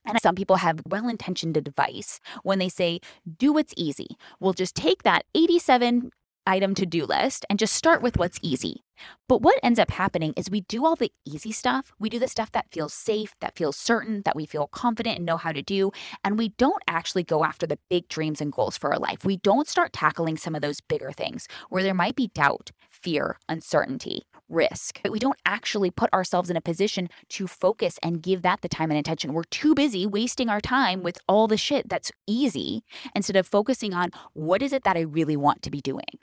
And 0.05 0.19
some 0.21 0.35
people 0.35 0.55
have 0.55 0.81
well 0.87 1.07
intentioned 1.07 1.57
advice 1.57 2.19
when 2.43 2.57
they 2.57 2.69
say, 2.69 3.01
do 3.37 3.53
what's 3.53 3.73
easy. 3.77 4.17
We'll 4.39 4.53
just 4.53 4.75
take 4.75 5.03
that 5.03 5.25
87 5.35 6.09
item 6.45 6.75
to 6.75 6.85
do 6.85 7.05
list 7.05 7.45
and 7.49 7.59
just 7.59 7.75
start 7.75 8.01
with 8.01 8.17
what's 8.17 8.39
easy. 8.41 8.83
But 9.27 9.41
what 9.41 9.59
ends 9.63 9.79
up 9.79 9.91
happening 9.91 10.33
is 10.35 10.49
we 10.49 10.61
do 10.61 10.85
all 10.85 10.95
the 10.95 11.11
easy 11.25 11.51
stuff. 11.51 11.91
We 11.99 12.09
do 12.09 12.19
the 12.19 12.27
stuff 12.27 12.51
that 12.51 12.71
feels 12.71 12.93
safe, 12.93 13.33
that 13.39 13.55
feels 13.55 13.77
certain, 13.77 14.21
that 14.25 14.35
we 14.35 14.45
feel 14.45 14.67
confident 14.67 15.17
and 15.17 15.25
know 15.25 15.37
how 15.37 15.51
to 15.51 15.61
do. 15.61 15.91
And 16.23 16.37
we 16.37 16.49
don't 16.49 16.83
actually 16.87 17.23
go 17.23 17.43
after 17.43 17.65
the 17.65 17.79
big 17.89 18.07
dreams 18.09 18.41
and 18.41 18.51
goals 18.51 18.77
for 18.77 18.91
our 18.91 18.99
life. 18.99 19.23
We 19.25 19.37
don't 19.37 19.67
start 19.67 19.93
tackling 19.93 20.37
some 20.37 20.55
of 20.55 20.61
those 20.61 20.81
bigger 20.81 21.11
things 21.11 21.47
where 21.69 21.83
there 21.83 21.93
might 21.93 22.15
be 22.15 22.27
doubt, 22.27 22.71
fear, 22.89 23.37
uncertainty, 23.47 24.23
risk. 24.49 24.99
But 25.01 25.11
we 25.11 25.19
don't 25.19 25.39
actually 25.45 25.91
put 25.91 26.13
ourselves 26.13 26.49
in 26.49 26.57
a 26.57 26.61
position 26.61 27.07
to 27.29 27.47
focus 27.47 27.97
and 28.03 28.21
give 28.21 28.41
that 28.41 28.61
the 28.61 28.69
time 28.69 28.91
and 28.91 28.99
attention. 28.99 29.33
We're 29.33 29.43
too 29.43 29.73
busy 29.73 30.05
wasting 30.05 30.49
our 30.49 30.61
time 30.61 31.01
with 31.03 31.17
all 31.27 31.47
the 31.47 31.57
shit 31.57 31.87
that's 31.87 32.11
easy 32.27 32.83
instead 33.15 33.35
of 33.37 33.47
focusing 33.47 33.93
on 33.93 34.11
what 34.33 34.61
is 34.61 34.73
it 34.73 34.83
that 34.83 34.97
I 34.97 35.01
really 35.01 35.37
want 35.37 35.61
to 35.63 35.71
be 35.71 35.81
doing 35.81 36.19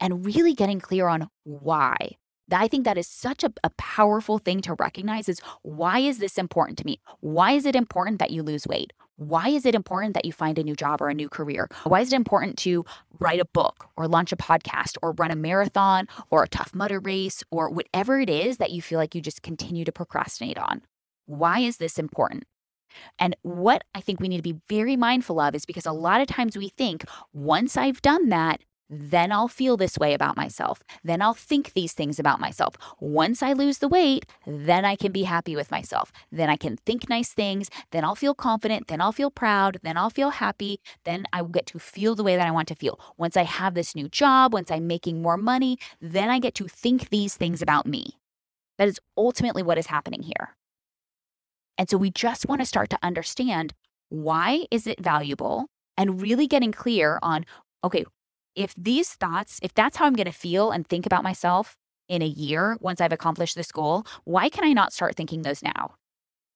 and 0.00 0.24
really 0.24 0.54
getting 0.54 0.80
clear 0.80 1.08
on 1.08 1.28
why. 1.44 2.16
I 2.52 2.68
think 2.68 2.84
that 2.84 2.98
is 2.98 3.06
such 3.06 3.44
a, 3.44 3.52
a, 3.62 3.70
powerful 3.78 4.38
thing 4.38 4.60
to 4.62 4.74
recognize 4.74 5.28
is 5.28 5.40
why 5.62 6.00
is 6.00 6.18
this 6.18 6.36
important 6.36 6.78
to 6.78 6.86
me? 6.86 7.00
Why 7.20 7.52
is 7.52 7.64
it 7.64 7.76
important 7.76 8.18
that 8.18 8.30
you 8.30 8.42
lose 8.42 8.66
weight? 8.66 8.92
Why 9.16 9.50
is 9.50 9.66
it 9.66 9.74
important 9.74 10.14
that 10.14 10.24
you 10.24 10.32
find 10.32 10.58
a 10.58 10.64
new 10.64 10.74
job 10.74 11.02
or 11.02 11.08
a 11.08 11.14
new 11.14 11.28
career? 11.28 11.68
Why 11.84 12.00
is 12.00 12.12
it 12.12 12.16
important 12.16 12.56
to 12.58 12.84
write 13.18 13.40
a 13.40 13.44
book 13.44 13.88
or 13.96 14.08
launch 14.08 14.32
a 14.32 14.36
podcast 14.36 14.96
or 15.02 15.12
run 15.12 15.30
a 15.30 15.36
marathon 15.36 16.08
or 16.30 16.42
a 16.42 16.48
tough 16.48 16.74
mudder 16.74 16.98
race 17.00 17.44
or 17.50 17.70
whatever 17.70 18.18
it 18.18 18.30
is 18.30 18.56
that 18.56 18.70
you 18.70 18.80
feel 18.80 18.98
like 18.98 19.14
you 19.14 19.20
just 19.20 19.42
continue 19.42 19.84
to 19.84 19.92
procrastinate 19.92 20.58
on? 20.58 20.82
Why 21.26 21.60
is 21.60 21.76
this 21.76 21.98
important? 21.98 22.44
And 23.18 23.36
what 23.42 23.84
I 23.94 24.00
think 24.00 24.20
we 24.20 24.28
need 24.28 24.38
to 24.38 24.42
be 24.42 24.60
very 24.68 24.96
mindful 24.96 25.38
of 25.38 25.54
is 25.54 25.66
because 25.66 25.86
a 25.86 25.92
lot 25.92 26.20
of 26.20 26.26
times 26.26 26.56
we 26.56 26.70
think 26.70 27.04
once 27.32 27.76
I've 27.76 28.02
done 28.02 28.30
that, 28.30 28.60
then 28.90 29.30
I'll 29.30 29.48
feel 29.48 29.76
this 29.76 29.96
way 29.96 30.14
about 30.14 30.36
myself. 30.36 30.82
Then 31.04 31.22
I'll 31.22 31.34
think 31.34 31.72
these 31.72 31.92
things 31.92 32.18
about 32.18 32.40
myself. 32.40 32.74
Once 32.98 33.40
I 33.40 33.52
lose 33.52 33.78
the 33.78 33.88
weight, 33.88 34.26
then 34.46 34.84
I 34.84 34.96
can 34.96 35.12
be 35.12 35.22
happy 35.22 35.54
with 35.54 35.70
myself. 35.70 36.10
Then 36.32 36.50
I 36.50 36.56
can 36.56 36.76
think 36.76 37.08
nice 37.08 37.32
things. 37.32 37.70
Then 37.92 38.04
I'll 38.04 38.16
feel 38.16 38.34
confident. 38.34 38.88
Then 38.88 39.00
I'll 39.00 39.12
feel 39.12 39.30
proud. 39.30 39.78
Then 39.84 39.96
I'll 39.96 40.10
feel 40.10 40.30
happy. 40.30 40.80
Then 41.04 41.24
I 41.32 41.42
will 41.42 41.50
get 41.50 41.66
to 41.66 41.78
feel 41.78 42.16
the 42.16 42.24
way 42.24 42.34
that 42.34 42.46
I 42.46 42.50
want 42.50 42.66
to 42.68 42.74
feel. 42.74 42.98
Once 43.16 43.36
I 43.36 43.44
have 43.44 43.74
this 43.74 43.94
new 43.94 44.08
job, 44.08 44.52
once 44.52 44.72
I'm 44.72 44.88
making 44.88 45.22
more 45.22 45.36
money, 45.36 45.78
then 46.00 46.28
I 46.28 46.40
get 46.40 46.56
to 46.56 46.66
think 46.66 47.10
these 47.10 47.36
things 47.36 47.62
about 47.62 47.86
me. 47.86 48.16
That 48.78 48.88
is 48.88 48.98
ultimately 49.16 49.62
what 49.62 49.78
is 49.78 49.86
happening 49.86 50.22
here. 50.22 50.56
And 51.78 51.88
so 51.88 51.96
we 51.96 52.10
just 52.10 52.48
want 52.48 52.60
to 52.60 52.66
start 52.66 52.90
to 52.90 52.98
understand 53.02 53.72
why 54.08 54.66
is 54.72 54.88
it 54.88 55.00
valuable 55.00 55.66
and 55.96 56.20
really 56.20 56.48
getting 56.48 56.72
clear 56.72 57.18
on 57.22 57.44
okay, 57.84 58.04
if 58.54 58.74
these 58.76 59.14
thoughts, 59.14 59.60
if 59.62 59.74
that's 59.74 59.96
how 59.96 60.06
I'm 60.06 60.14
going 60.14 60.26
to 60.26 60.32
feel 60.32 60.70
and 60.70 60.86
think 60.86 61.06
about 61.06 61.24
myself 61.24 61.76
in 62.08 62.22
a 62.22 62.26
year 62.26 62.76
once 62.80 63.00
I've 63.00 63.12
accomplished 63.12 63.54
this 63.54 63.72
goal, 63.72 64.04
why 64.24 64.48
can 64.48 64.64
I 64.64 64.72
not 64.72 64.92
start 64.92 65.16
thinking 65.16 65.42
those 65.42 65.62
now? 65.62 65.94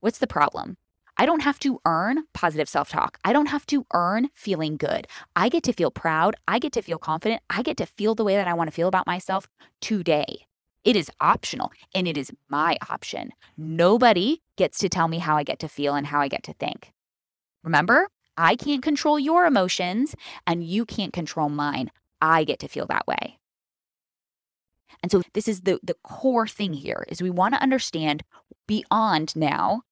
What's 0.00 0.18
the 0.18 0.26
problem? 0.26 0.76
I 1.16 1.26
don't 1.26 1.42
have 1.42 1.60
to 1.60 1.80
earn 1.86 2.24
positive 2.34 2.68
self 2.68 2.88
talk. 2.88 3.18
I 3.24 3.32
don't 3.32 3.46
have 3.46 3.66
to 3.66 3.86
earn 3.94 4.28
feeling 4.34 4.76
good. 4.76 5.06
I 5.36 5.48
get 5.48 5.62
to 5.64 5.72
feel 5.72 5.90
proud. 5.90 6.34
I 6.48 6.58
get 6.58 6.72
to 6.72 6.82
feel 6.82 6.98
confident. 6.98 7.42
I 7.48 7.62
get 7.62 7.76
to 7.76 7.86
feel 7.86 8.14
the 8.14 8.24
way 8.24 8.34
that 8.34 8.48
I 8.48 8.54
want 8.54 8.68
to 8.68 8.74
feel 8.74 8.88
about 8.88 9.06
myself 9.06 9.48
today. 9.80 10.46
It 10.82 10.96
is 10.96 11.10
optional 11.20 11.72
and 11.94 12.06
it 12.06 12.18
is 12.18 12.30
my 12.50 12.76
option. 12.90 13.30
Nobody 13.56 14.42
gets 14.56 14.78
to 14.78 14.88
tell 14.88 15.08
me 15.08 15.18
how 15.18 15.36
I 15.36 15.44
get 15.44 15.60
to 15.60 15.68
feel 15.68 15.94
and 15.94 16.06
how 16.06 16.20
I 16.20 16.28
get 16.28 16.42
to 16.44 16.52
think. 16.52 16.92
Remember, 17.62 18.08
I 18.36 18.56
can't 18.56 18.82
control 18.82 19.18
your 19.18 19.46
emotions 19.46 20.14
and 20.46 20.64
you 20.64 20.84
can't 20.84 21.12
control 21.12 21.48
mine. 21.48 21.90
I 22.20 22.44
get 22.44 22.58
to 22.60 22.68
feel 22.68 22.86
that 22.86 23.06
way. 23.06 23.38
And 25.02 25.12
so 25.12 25.22
this 25.34 25.48
is 25.48 25.62
the 25.62 25.78
the 25.82 25.96
core 26.02 26.46
thing 26.46 26.72
here 26.72 27.04
is 27.08 27.20
we 27.20 27.30
want 27.30 27.54
to 27.54 27.62
understand 27.62 28.22
beyond 28.66 29.36
now 29.36 29.82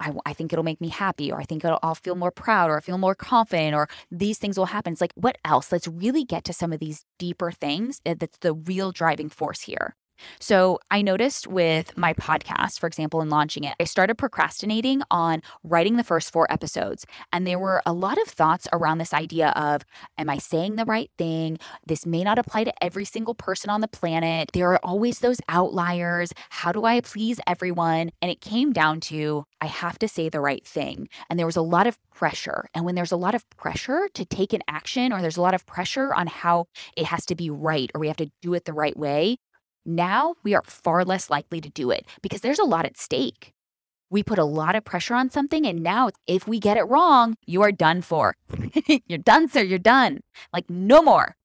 I, 0.00 0.12
I, 0.24 0.32
think 0.32 0.52
it'll 0.52 0.64
make 0.64 0.80
me 0.80 0.88
happy, 0.88 1.30
or 1.30 1.38
I 1.38 1.44
think 1.44 1.64
I'll 1.64 1.94
feel 1.94 2.16
more 2.16 2.30
proud, 2.30 2.70
or 2.70 2.78
I 2.78 2.80
feel 2.80 2.98
more 2.98 3.14
confident, 3.14 3.74
or 3.74 3.88
these 4.10 4.38
things 4.38 4.58
will 4.58 4.66
happen. 4.66 4.92
It's 4.92 5.00
like, 5.00 5.12
what 5.14 5.36
else? 5.44 5.70
Let's 5.70 5.86
really 5.86 6.24
get 6.24 6.44
to 6.44 6.52
some 6.52 6.72
of 6.72 6.80
these 6.80 7.04
deeper 7.18 7.52
things 7.52 8.00
that's 8.04 8.38
the 8.38 8.54
real 8.54 8.92
driving 8.92 9.28
force 9.28 9.60
here. 9.60 9.94
So 10.38 10.78
I 10.90 11.02
noticed 11.02 11.46
with 11.46 11.96
my 11.96 12.14
podcast, 12.14 12.78
for 12.78 12.86
example, 12.86 13.20
in 13.20 13.28
launching 13.28 13.64
it, 13.64 13.74
I 13.80 13.84
started 13.84 14.16
procrastinating 14.16 15.02
on 15.10 15.42
writing 15.64 15.96
the 15.96 16.04
first 16.04 16.32
four 16.32 16.50
episodes. 16.52 17.06
And 17.32 17.46
there 17.46 17.58
were 17.58 17.82
a 17.86 17.92
lot 17.92 18.20
of 18.20 18.28
thoughts 18.28 18.68
around 18.72 18.98
this 18.98 19.14
idea 19.14 19.50
of, 19.50 19.82
am 20.18 20.30
I 20.30 20.38
saying 20.38 20.76
the 20.76 20.84
right 20.84 21.10
thing? 21.18 21.58
This 21.86 22.06
may 22.06 22.22
not 22.24 22.38
apply 22.38 22.64
to 22.64 22.84
every 22.84 23.04
single 23.04 23.34
person 23.34 23.70
on 23.70 23.80
the 23.80 23.88
planet. 23.88 24.50
There 24.52 24.72
are 24.72 24.80
always 24.82 25.20
those 25.20 25.40
outliers. 25.48 26.32
How 26.50 26.72
do 26.72 26.84
I 26.84 27.00
please 27.00 27.40
everyone? 27.46 28.10
And 28.20 28.30
it 28.30 28.40
came 28.40 28.72
down 28.72 29.00
to, 29.00 29.44
I 29.60 29.66
have 29.66 29.98
to 30.00 30.08
say 30.08 30.28
the 30.28 30.40
right 30.40 30.66
thing. 30.66 31.08
And 31.28 31.38
there 31.38 31.46
was 31.46 31.56
a 31.56 31.62
lot 31.62 31.86
of 31.86 31.98
pressure. 32.12 32.66
And 32.74 32.84
when 32.84 32.94
there's 32.94 33.12
a 33.12 33.16
lot 33.16 33.34
of 33.34 33.48
pressure 33.50 34.08
to 34.14 34.24
take 34.24 34.52
an 34.52 34.62
action, 34.68 35.12
or 35.12 35.20
there's 35.20 35.36
a 35.36 35.42
lot 35.42 35.54
of 35.54 35.66
pressure 35.66 36.14
on 36.14 36.26
how 36.26 36.66
it 36.96 37.06
has 37.06 37.26
to 37.26 37.34
be 37.34 37.50
right, 37.50 37.90
or 37.94 38.00
we 38.00 38.08
have 38.08 38.16
to 38.18 38.30
do 38.42 38.54
it 38.54 38.64
the 38.64 38.72
right 38.72 38.96
way, 38.96 39.38
now 39.84 40.34
we 40.42 40.54
are 40.54 40.62
far 40.64 41.04
less 41.04 41.30
likely 41.30 41.60
to 41.60 41.70
do 41.70 41.90
it 41.90 42.06
because 42.22 42.40
there's 42.40 42.58
a 42.58 42.64
lot 42.64 42.86
at 42.86 42.98
stake. 42.98 43.52
We 44.10 44.22
put 44.22 44.38
a 44.38 44.44
lot 44.44 44.74
of 44.74 44.84
pressure 44.84 45.14
on 45.14 45.30
something, 45.30 45.64
and 45.64 45.82
now 45.82 46.10
if 46.26 46.48
we 46.48 46.58
get 46.58 46.76
it 46.76 46.82
wrong, 46.82 47.36
you 47.46 47.62
are 47.62 47.70
done 47.70 48.02
for. 48.02 48.34
you're 49.06 49.18
done, 49.18 49.48
sir. 49.48 49.62
You're 49.62 49.78
done. 49.78 50.20
Like, 50.52 50.68
no 50.68 51.00
more. 51.00 51.36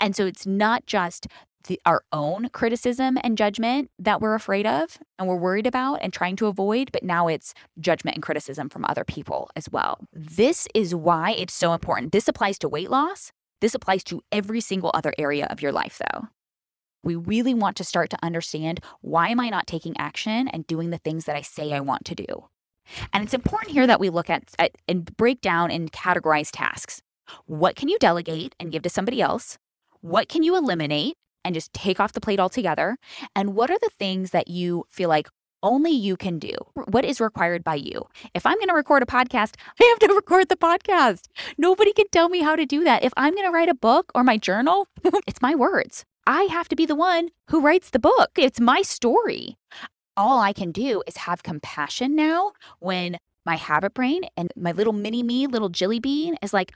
And 0.00 0.16
so 0.16 0.26
it's 0.26 0.44
not 0.44 0.86
just 0.86 1.28
the, 1.64 1.80
our 1.86 2.02
own 2.12 2.48
criticism 2.50 3.18
and 3.22 3.38
judgment 3.38 3.90
that 3.98 4.20
we're 4.20 4.34
afraid 4.34 4.66
of 4.66 4.98
and 5.18 5.28
we're 5.28 5.36
worried 5.36 5.66
about 5.66 5.96
and 6.02 6.12
trying 6.12 6.36
to 6.36 6.46
avoid, 6.46 6.90
but 6.92 7.02
now 7.02 7.28
it's 7.28 7.54
judgment 7.78 8.16
and 8.16 8.22
criticism 8.22 8.68
from 8.68 8.84
other 8.86 9.04
people 9.04 9.50
as 9.56 9.68
well. 9.70 9.98
This 10.12 10.66
is 10.74 10.94
why 10.94 11.32
it's 11.32 11.54
so 11.54 11.72
important. 11.72 12.12
This 12.12 12.28
applies 12.28 12.58
to 12.60 12.68
weight 12.68 12.90
loss. 12.90 13.32
This 13.60 13.74
applies 13.74 14.02
to 14.04 14.22
every 14.32 14.60
single 14.60 14.90
other 14.94 15.12
area 15.18 15.46
of 15.50 15.60
your 15.60 15.72
life, 15.72 16.00
though. 16.12 16.28
We 17.02 17.16
really 17.16 17.54
want 17.54 17.76
to 17.78 17.84
start 17.84 18.10
to 18.10 18.18
understand 18.22 18.80
why 19.00 19.28
am 19.28 19.40
I 19.40 19.48
not 19.48 19.66
taking 19.66 19.96
action 19.96 20.48
and 20.48 20.66
doing 20.66 20.90
the 20.90 20.98
things 20.98 21.24
that 21.24 21.36
I 21.36 21.42
say 21.42 21.72
I 21.72 21.80
want 21.80 22.04
to 22.06 22.14
do? 22.14 22.26
And 23.12 23.24
it's 23.24 23.34
important 23.34 23.72
here 23.72 23.86
that 23.86 24.00
we 24.00 24.10
look 24.10 24.28
at, 24.28 24.50
at 24.58 24.72
and 24.88 25.16
break 25.16 25.40
down 25.40 25.70
and 25.70 25.92
categorize 25.92 26.50
tasks. 26.52 27.02
What 27.46 27.76
can 27.76 27.88
you 27.88 27.98
delegate 27.98 28.54
and 28.58 28.72
give 28.72 28.82
to 28.82 28.90
somebody 28.90 29.22
else? 29.22 29.58
What 30.00 30.28
can 30.28 30.42
you 30.42 30.56
eliminate 30.56 31.14
and 31.44 31.54
just 31.54 31.72
take 31.72 32.00
off 32.00 32.12
the 32.12 32.20
plate 32.20 32.40
altogether? 32.40 32.96
And 33.34 33.54
what 33.54 33.70
are 33.70 33.78
the 33.78 33.90
things 33.98 34.30
that 34.30 34.48
you 34.48 34.84
feel 34.90 35.08
like 35.08 35.28
only 35.62 35.90
you 35.90 36.16
can 36.16 36.38
do? 36.38 36.52
What 36.88 37.04
is 37.04 37.20
required 37.20 37.62
by 37.62 37.76
you? 37.76 38.06
If 38.34 38.46
I'm 38.46 38.56
going 38.56 38.68
to 38.68 38.74
record 38.74 39.02
a 39.02 39.06
podcast, 39.06 39.54
I 39.80 39.84
have 39.84 40.08
to 40.08 40.14
record 40.14 40.48
the 40.48 40.56
podcast. 40.56 41.26
Nobody 41.58 41.92
can 41.92 42.08
tell 42.10 42.28
me 42.28 42.40
how 42.40 42.56
to 42.56 42.66
do 42.66 42.84
that. 42.84 43.04
If 43.04 43.12
I'm 43.16 43.34
going 43.34 43.46
to 43.46 43.52
write 43.52 43.68
a 43.68 43.74
book 43.74 44.10
or 44.14 44.24
my 44.24 44.36
journal, 44.36 44.88
it's 45.26 45.42
my 45.42 45.54
words. 45.54 46.04
I 46.26 46.44
have 46.44 46.68
to 46.68 46.76
be 46.76 46.86
the 46.86 46.94
one 46.94 47.30
who 47.48 47.60
writes 47.60 47.90
the 47.90 47.98
book. 47.98 48.30
It's 48.36 48.60
my 48.60 48.82
story. 48.82 49.56
All 50.16 50.40
I 50.40 50.52
can 50.52 50.70
do 50.70 51.02
is 51.06 51.16
have 51.18 51.42
compassion 51.42 52.14
now 52.14 52.52
when 52.78 53.18
my 53.46 53.56
habit 53.56 53.94
brain 53.94 54.22
and 54.36 54.52
my 54.56 54.72
little 54.72 54.92
mini 54.92 55.22
me, 55.22 55.46
little 55.46 55.70
jelly 55.70 55.98
bean 55.98 56.36
is 56.42 56.52
like, 56.52 56.72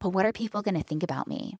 but 0.00 0.10
what 0.10 0.26
are 0.26 0.32
people 0.32 0.62
going 0.62 0.76
to 0.76 0.82
think 0.82 1.02
about 1.02 1.28
me? 1.28 1.56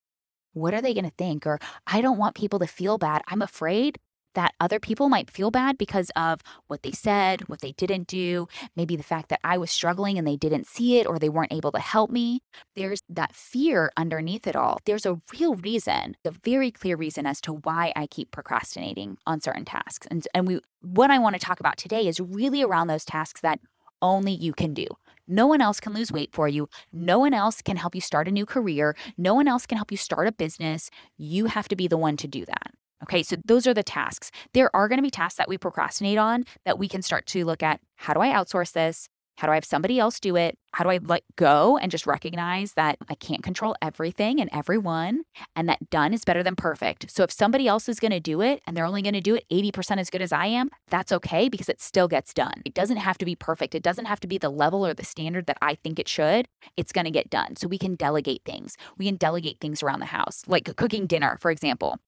What 0.54 0.72
are 0.72 0.80
they 0.80 0.94
going 0.94 1.04
to 1.04 1.16
think? 1.18 1.46
Or 1.46 1.58
I 1.86 2.00
don't 2.00 2.18
want 2.18 2.34
people 2.34 2.58
to 2.60 2.66
feel 2.66 2.96
bad. 2.96 3.22
I'm 3.28 3.42
afraid 3.42 3.98
that 4.36 4.54
other 4.60 4.78
people 4.78 5.08
might 5.08 5.30
feel 5.30 5.50
bad 5.50 5.76
because 5.76 6.10
of 6.14 6.40
what 6.68 6.82
they 6.82 6.92
said, 6.92 7.48
what 7.48 7.60
they 7.60 7.72
didn't 7.72 8.06
do, 8.06 8.46
maybe 8.76 8.94
the 8.94 9.02
fact 9.02 9.28
that 9.30 9.40
I 9.42 9.58
was 9.58 9.70
struggling 9.70 10.18
and 10.18 10.26
they 10.26 10.36
didn't 10.36 10.66
see 10.66 10.98
it 10.98 11.06
or 11.06 11.18
they 11.18 11.28
weren't 11.28 11.52
able 11.52 11.72
to 11.72 11.80
help 11.80 12.10
me. 12.10 12.42
There's 12.76 13.02
that 13.08 13.34
fear 13.34 13.90
underneath 13.96 14.46
it 14.46 14.54
all. 14.54 14.78
There's 14.84 15.06
a 15.06 15.20
real 15.32 15.56
reason, 15.56 16.16
a 16.24 16.30
very 16.30 16.70
clear 16.70 16.96
reason 16.96 17.26
as 17.26 17.40
to 17.40 17.54
why 17.54 17.92
I 17.96 18.06
keep 18.06 18.30
procrastinating 18.30 19.18
on 19.26 19.40
certain 19.40 19.64
tasks. 19.64 20.06
And 20.10 20.26
and 20.34 20.46
we 20.46 20.60
what 20.82 21.10
I 21.10 21.18
want 21.18 21.34
to 21.34 21.44
talk 21.44 21.58
about 21.58 21.78
today 21.78 22.06
is 22.06 22.20
really 22.20 22.62
around 22.62 22.86
those 22.86 23.04
tasks 23.04 23.40
that 23.40 23.58
only 24.02 24.32
you 24.32 24.52
can 24.52 24.74
do. 24.74 24.86
No 25.26 25.46
one 25.46 25.60
else 25.60 25.80
can 25.80 25.92
lose 25.92 26.12
weight 26.12 26.32
for 26.32 26.46
you. 26.46 26.68
No 26.92 27.18
one 27.18 27.34
else 27.34 27.60
can 27.60 27.76
help 27.76 27.94
you 27.94 28.00
start 28.00 28.28
a 28.28 28.30
new 28.30 28.46
career. 28.46 28.94
No 29.18 29.34
one 29.34 29.48
else 29.48 29.66
can 29.66 29.76
help 29.76 29.90
you 29.90 29.96
start 29.96 30.28
a 30.28 30.32
business. 30.32 30.90
You 31.16 31.46
have 31.46 31.66
to 31.68 31.76
be 31.76 31.88
the 31.88 31.96
one 31.96 32.16
to 32.18 32.28
do 32.28 32.44
that. 32.44 32.72
Okay, 33.02 33.22
so 33.22 33.36
those 33.44 33.66
are 33.66 33.74
the 33.74 33.82
tasks. 33.82 34.30
There 34.54 34.74
are 34.74 34.88
going 34.88 34.98
to 34.98 35.02
be 35.02 35.10
tasks 35.10 35.36
that 35.38 35.48
we 35.48 35.58
procrastinate 35.58 36.18
on 36.18 36.44
that 36.64 36.78
we 36.78 36.88
can 36.88 37.02
start 37.02 37.26
to 37.26 37.44
look 37.44 37.62
at 37.62 37.80
how 37.96 38.14
do 38.14 38.20
I 38.20 38.28
outsource 38.28 38.72
this? 38.72 39.08
How 39.36 39.46
do 39.46 39.52
I 39.52 39.56
have 39.56 39.66
somebody 39.66 39.98
else 39.98 40.18
do 40.18 40.34
it? 40.34 40.56
How 40.72 40.82
do 40.82 40.90
I 40.90 40.98
let 41.02 41.22
go 41.36 41.76
and 41.76 41.90
just 41.90 42.06
recognize 42.06 42.72
that 42.72 42.96
I 43.10 43.14
can't 43.14 43.42
control 43.42 43.76
everything 43.82 44.40
and 44.40 44.48
everyone 44.50 45.22
and 45.54 45.68
that 45.68 45.90
done 45.90 46.14
is 46.14 46.24
better 46.24 46.42
than 46.42 46.56
perfect? 46.56 47.10
So 47.10 47.22
if 47.22 47.30
somebody 47.30 47.68
else 47.68 47.86
is 47.86 48.00
going 48.00 48.12
to 48.12 48.20
do 48.20 48.40
it 48.40 48.62
and 48.66 48.74
they're 48.74 48.86
only 48.86 49.02
going 49.02 49.12
to 49.12 49.20
do 49.20 49.34
it 49.34 49.44
80% 49.52 49.98
as 49.98 50.08
good 50.08 50.22
as 50.22 50.32
I 50.32 50.46
am, 50.46 50.70
that's 50.88 51.12
okay 51.12 51.50
because 51.50 51.68
it 51.68 51.82
still 51.82 52.08
gets 52.08 52.32
done. 52.32 52.62
It 52.64 52.72
doesn't 52.72 52.96
have 52.96 53.18
to 53.18 53.26
be 53.26 53.36
perfect. 53.36 53.74
It 53.74 53.82
doesn't 53.82 54.06
have 54.06 54.20
to 54.20 54.26
be 54.26 54.38
the 54.38 54.48
level 54.48 54.86
or 54.86 54.94
the 54.94 55.04
standard 55.04 55.46
that 55.46 55.58
I 55.60 55.74
think 55.74 55.98
it 55.98 56.08
should. 56.08 56.48
It's 56.78 56.92
going 56.92 57.04
to 57.04 57.10
get 57.10 57.28
done. 57.28 57.56
So 57.56 57.68
we 57.68 57.78
can 57.78 57.94
delegate 57.94 58.42
things. 58.46 58.76
We 58.96 59.04
can 59.04 59.16
delegate 59.16 59.60
things 59.60 59.82
around 59.82 60.00
the 60.00 60.06
house, 60.06 60.44
like 60.46 60.74
cooking 60.76 61.06
dinner, 61.06 61.36
for 61.42 61.50
example. 61.50 61.98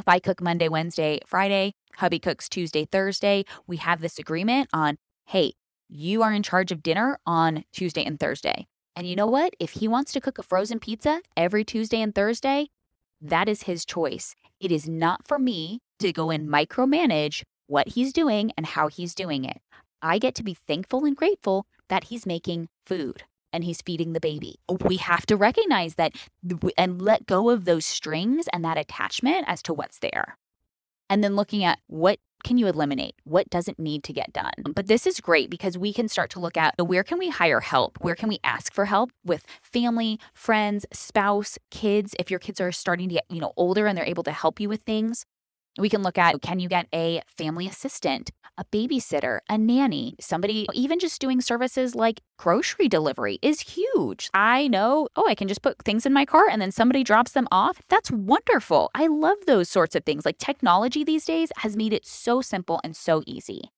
If 0.00 0.08
I 0.08 0.18
cook 0.18 0.40
Monday, 0.40 0.66
Wednesday, 0.66 1.20
Friday, 1.26 1.74
hubby 1.96 2.18
cooks 2.18 2.48
Tuesday, 2.48 2.86
Thursday, 2.86 3.44
we 3.66 3.76
have 3.76 4.00
this 4.00 4.18
agreement 4.18 4.70
on, 4.72 4.96
hey, 5.26 5.52
you 5.90 6.22
are 6.22 6.32
in 6.32 6.42
charge 6.42 6.72
of 6.72 6.82
dinner 6.82 7.18
on 7.26 7.64
Tuesday 7.74 8.02
and 8.02 8.18
Thursday. 8.18 8.66
And 8.96 9.06
you 9.06 9.14
know 9.14 9.26
what? 9.26 9.52
If 9.60 9.72
he 9.72 9.88
wants 9.88 10.12
to 10.12 10.20
cook 10.22 10.38
a 10.38 10.42
frozen 10.42 10.78
pizza 10.78 11.20
every 11.36 11.64
Tuesday 11.64 12.00
and 12.00 12.14
Thursday, 12.14 12.68
that 13.20 13.46
is 13.46 13.64
his 13.64 13.84
choice. 13.84 14.34
It 14.58 14.72
is 14.72 14.88
not 14.88 15.28
for 15.28 15.38
me 15.38 15.80
to 15.98 16.14
go 16.14 16.30
and 16.30 16.48
micromanage 16.48 17.42
what 17.66 17.88
he's 17.88 18.14
doing 18.14 18.52
and 18.56 18.64
how 18.64 18.88
he's 18.88 19.14
doing 19.14 19.44
it. 19.44 19.60
I 20.00 20.18
get 20.18 20.34
to 20.36 20.42
be 20.42 20.54
thankful 20.54 21.04
and 21.04 21.14
grateful 21.14 21.66
that 21.90 22.04
he's 22.04 22.24
making 22.24 22.70
food 22.86 23.24
and 23.52 23.64
he's 23.64 23.82
feeding 23.82 24.12
the 24.12 24.20
baby. 24.20 24.56
We 24.84 24.96
have 24.98 25.26
to 25.26 25.36
recognize 25.36 25.96
that 25.96 26.14
and 26.76 27.02
let 27.02 27.26
go 27.26 27.50
of 27.50 27.64
those 27.64 27.86
strings 27.86 28.48
and 28.52 28.64
that 28.64 28.78
attachment 28.78 29.44
as 29.46 29.62
to 29.62 29.74
what's 29.74 29.98
there. 29.98 30.36
And 31.08 31.24
then 31.24 31.36
looking 31.36 31.64
at 31.64 31.80
what 31.88 32.20
can 32.44 32.58
you 32.58 32.66
eliminate? 32.66 33.14
What 33.24 33.50
doesn't 33.50 33.78
need 33.78 34.02
to 34.04 34.12
get 34.12 34.32
done? 34.32 34.52
But 34.74 34.86
this 34.86 35.06
is 35.06 35.20
great 35.20 35.50
because 35.50 35.76
we 35.76 35.92
can 35.92 36.08
start 36.08 36.30
to 36.30 36.40
look 36.40 36.56
at 36.56 36.74
uh, 36.78 36.84
where 36.84 37.02
can 37.02 37.18
we 37.18 37.28
hire 37.28 37.60
help? 37.60 37.98
Where 38.00 38.14
can 38.14 38.28
we 38.28 38.38
ask 38.44 38.72
for 38.72 38.86
help 38.86 39.10
with 39.24 39.44
family, 39.62 40.18
friends, 40.32 40.86
spouse, 40.92 41.58
kids? 41.70 42.14
If 42.18 42.30
your 42.30 42.40
kids 42.40 42.60
are 42.60 42.72
starting 42.72 43.08
to 43.08 43.14
get, 43.14 43.24
you 43.28 43.40
know, 43.40 43.52
older 43.56 43.86
and 43.86 43.96
they're 43.96 44.04
able 44.04 44.22
to 44.24 44.32
help 44.32 44.60
you 44.60 44.68
with 44.68 44.82
things, 44.82 45.26
we 45.78 45.88
can 45.88 46.02
look 46.02 46.18
at 46.18 46.40
can 46.42 46.58
you 46.58 46.68
get 46.68 46.86
a 46.92 47.22
family 47.26 47.66
assistant, 47.66 48.30
a 48.58 48.64
babysitter, 48.64 49.40
a 49.48 49.56
nanny, 49.56 50.16
somebody, 50.20 50.66
even 50.74 50.98
just 50.98 51.20
doing 51.20 51.40
services 51.40 51.94
like 51.94 52.20
grocery 52.38 52.88
delivery 52.88 53.38
is 53.42 53.60
huge. 53.60 54.30
I 54.34 54.68
know, 54.68 55.08
oh, 55.16 55.26
I 55.28 55.34
can 55.34 55.48
just 55.48 55.62
put 55.62 55.82
things 55.84 56.06
in 56.06 56.12
my 56.12 56.24
car 56.24 56.48
and 56.48 56.60
then 56.60 56.72
somebody 56.72 57.04
drops 57.04 57.32
them 57.32 57.48
off. 57.50 57.80
That's 57.88 58.10
wonderful. 58.10 58.90
I 58.94 59.06
love 59.06 59.38
those 59.46 59.68
sorts 59.68 59.94
of 59.94 60.04
things. 60.04 60.24
Like 60.24 60.38
technology 60.38 61.04
these 61.04 61.24
days 61.24 61.50
has 61.58 61.76
made 61.76 61.92
it 61.92 62.06
so 62.06 62.40
simple 62.40 62.80
and 62.82 62.96
so 62.96 63.22
easy. 63.26 63.70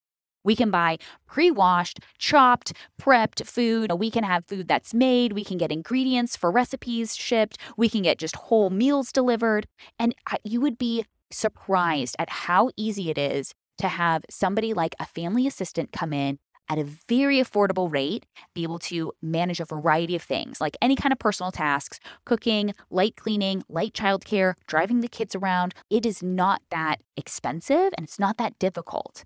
We 0.44 0.56
can 0.56 0.70
buy 0.70 0.98
pre 1.26 1.50
washed, 1.50 2.00
chopped, 2.18 2.72
prepped 3.00 3.46
food. 3.46 3.92
We 3.92 4.10
can 4.10 4.24
have 4.24 4.46
food 4.46 4.68
that's 4.68 4.92
made. 4.92 5.32
We 5.32 5.44
can 5.44 5.56
get 5.56 5.70
ingredients 5.70 6.36
for 6.36 6.50
recipes 6.50 7.14
shipped. 7.14 7.58
We 7.76 7.88
can 7.88 8.02
get 8.02 8.18
just 8.18 8.36
whole 8.36 8.70
meals 8.70 9.12
delivered. 9.12 9.66
And 9.98 10.14
uh, 10.30 10.38
you 10.44 10.60
would 10.60 10.78
be 10.78 11.04
surprised 11.32 12.16
at 12.18 12.30
how 12.30 12.70
easy 12.76 13.10
it 13.10 13.18
is 13.18 13.54
to 13.78 13.88
have 13.88 14.24
somebody 14.30 14.74
like 14.74 14.94
a 15.00 15.06
family 15.06 15.46
assistant 15.46 15.92
come 15.92 16.12
in 16.12 16.38
at 16.68 16.78
a 16.78 16.84
very 17.08 17.38
affordable 17.38 17.92
rate, 17.92 18.24
be 18.54 18.62
able 18.62 18.78
to 18.78 19.12
manage 19.20 19.60
a 19.60 19.64
variety 19.64 20.16
of 20.16 20.22
things 20.22 20.60
like 20.60 20.76
any 20.80 20.96
kind 20.96 21.12
of 21.12 21.18
personal 21.18 21.52
tasks, 21.52 21.98
cooking, 22.24 22.72
light 22.90 23.16
cleaning, 23.16 23.62
light 23.68 23.92
childcare, 23.92 24.54
driving 24.66 25.00
the 25.00 25.08
kids 25.08 25.34
around. 25.34 25.74
It 25.90 26.06
is 26.06 26.22
not 26.22 26.62
that 26.70 26.96
expensive 27.16 27.92
and 27.96 28.04
it's 28.04 28.18
not 28.18 28.38
that 28.38 28.58
difficult. 28.58 29.24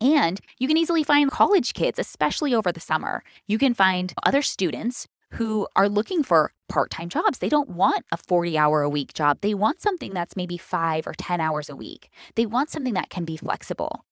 And 0.00 0.40
you 0.58 0.68
can 0.68 0.76
easily 0.76 1.04
find 1.04 1.30
college 1.30 1.72
kids, 1.72 1.98
especially 1.98 2.54
over 2.54 2.72
the 2.72 2.80
summer. 2.80 3.22
You 3.46 3.58
can 3.58 3.72
find 3.72 4.12
other 4.24 4.42
students 4.42 5.06
who 5.36 5.68
are 5.76 5.88
looking 5.88 6.22
for 6.22 6.52
part 6.68 6.90
time 6.90 7.08
jobs. 7.08 7.38
They 7.38 7.48
don't 7.48 7.70
want 7.70 8.04
a 8.12 8.16
40 8.16 8.58
hour 8.58 8.82
a 8.82 8.88
week 8.88 9.12
job. 9.12 9.38
They 9.40 9.54
want 9.54 9.80
something 9.80 10.12
that's 10.12 10.36
maybe 10.36 10.56
five 10.56 11.06
or 11.06 11.14
10 11.16 11.40
hours 11.40 11.68
a 11.68 11.76
week. 11.76 12.10
They 12.34 12.46
want 12.46 12.70
something 12.70 12.94
that 12.94 13.10
can 13.10 13.24
be 13.24 13.36
flexible. 13.36 14.04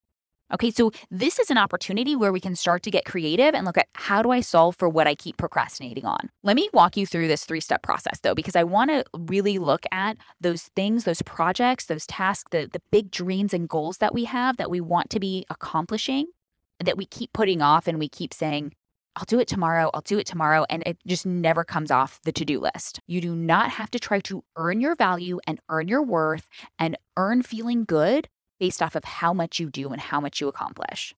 Okay, 0.52 0.70
so 0.70 0.92
this 1.10 1.38
is 1.38 1.50
an 1.50 1.56
opportunity 1.56 2.14
where 2.14 2.30
we 2.30 2.38
can 2.38 2.54
start 2.54 2.82
to 2.82 2.90
get 2.90 3.06
creative 3.06 3.54
and 3.54 3.64
look 3.64 3.78
at 3.78 3.88
how 3.94 4.22
do 4.22 4.30
I 4.30 4.40
solve 4.40 4.76
for 4.76 4.88
what 4.90 5.06
I 5.06 5.14
keep 5.14 5.38
procrastinating 5.38 6.04
on. 6.04 6.28
Let 6.42 6.54
me 6.54 6.68
walk 6.74 6.98
you 6.98 7.06
through 7.06 7.28
this 7.28 7.44
three 7.44 7.60
step 7.60 7.82
process 7.82 8.20
though, 8.20 8.34
because 8.34 8.54
I 8.54 8.62
want 8.62 8.90
to 8.90 9.04
really 9.18 9.58
look 9.58 9.86
at 9.90 10.18
those 10.40 10.64
things, 10.76 11.04
those 11.04 11.22
projects, 11.22 11.86
those 11.86 12.06
tasks, 12.06 12.44
the, 12.50 12.68
the 12.70 12.82
big 12.92 13.10
dreams 13.10 13.54
and 13.54 13.68
goals 13.68 13.98
that 13.98 14.14
we 14.14 14.24
have 14.24 14.58
that 14.58 14.70
we 14.70 14.82
want 14.82 15.08
to 15.10 15.18
be 15.18 15.46
accomplishing 15.48 16.26
that 16.84 16.98
we 16.98 17.06
keep 17.06 17.32
putting 17.32 17.62
off 17.62 17.86
and 17.86 17.98
we 17.98 18.08
keep 18.08 18.34
saying, 18.34 18.74
I'll 19.16 19.24
do 19.24 19.38
it 19.38 19.48
tomorrow, 19.48 19.90
I'll 19.94 20.00
do 20.00 20.18
it 20.18 20.26
tomorrow, 20.26 20.64
and 20.68 20.82
it 20.86 20.98
just 21.06 21.24
never 21.24 21.64
comes 21.64 21.90
off 21.90 22.20
the 22.24 22.32
to 22.32 22.44
do 22.44 22.60
list. 22.60 23.00
You 23.06 23.20
do 23.20 23.34
not 23.34 23.70
have 23.70 23.90
to 23.92 23.98
try 23.98 24.20
to 24.20 24.42
earn 24.56 24.80
your 24.80 24.96
value 24.96 25.38
and 25.46 25.60
earn 25.68 25.88
your 25.88 26.02
worth 26.02 26.48
and 26.78 26.96
earn 27.16 27.42
feeling 27.42 27.84
good 27.84 28.28
based 28.58 28.82
off 28.82 28.94
of 28.94 29.04
how 29.04 29.32
much 29.32 29.60
you 29.60 29.70
do 29.70 29.90
and 29.90 30.00
how 30.00 30.20
much 30.20 30.40
you 30.40 30.48
accomplish. 30.48 31.14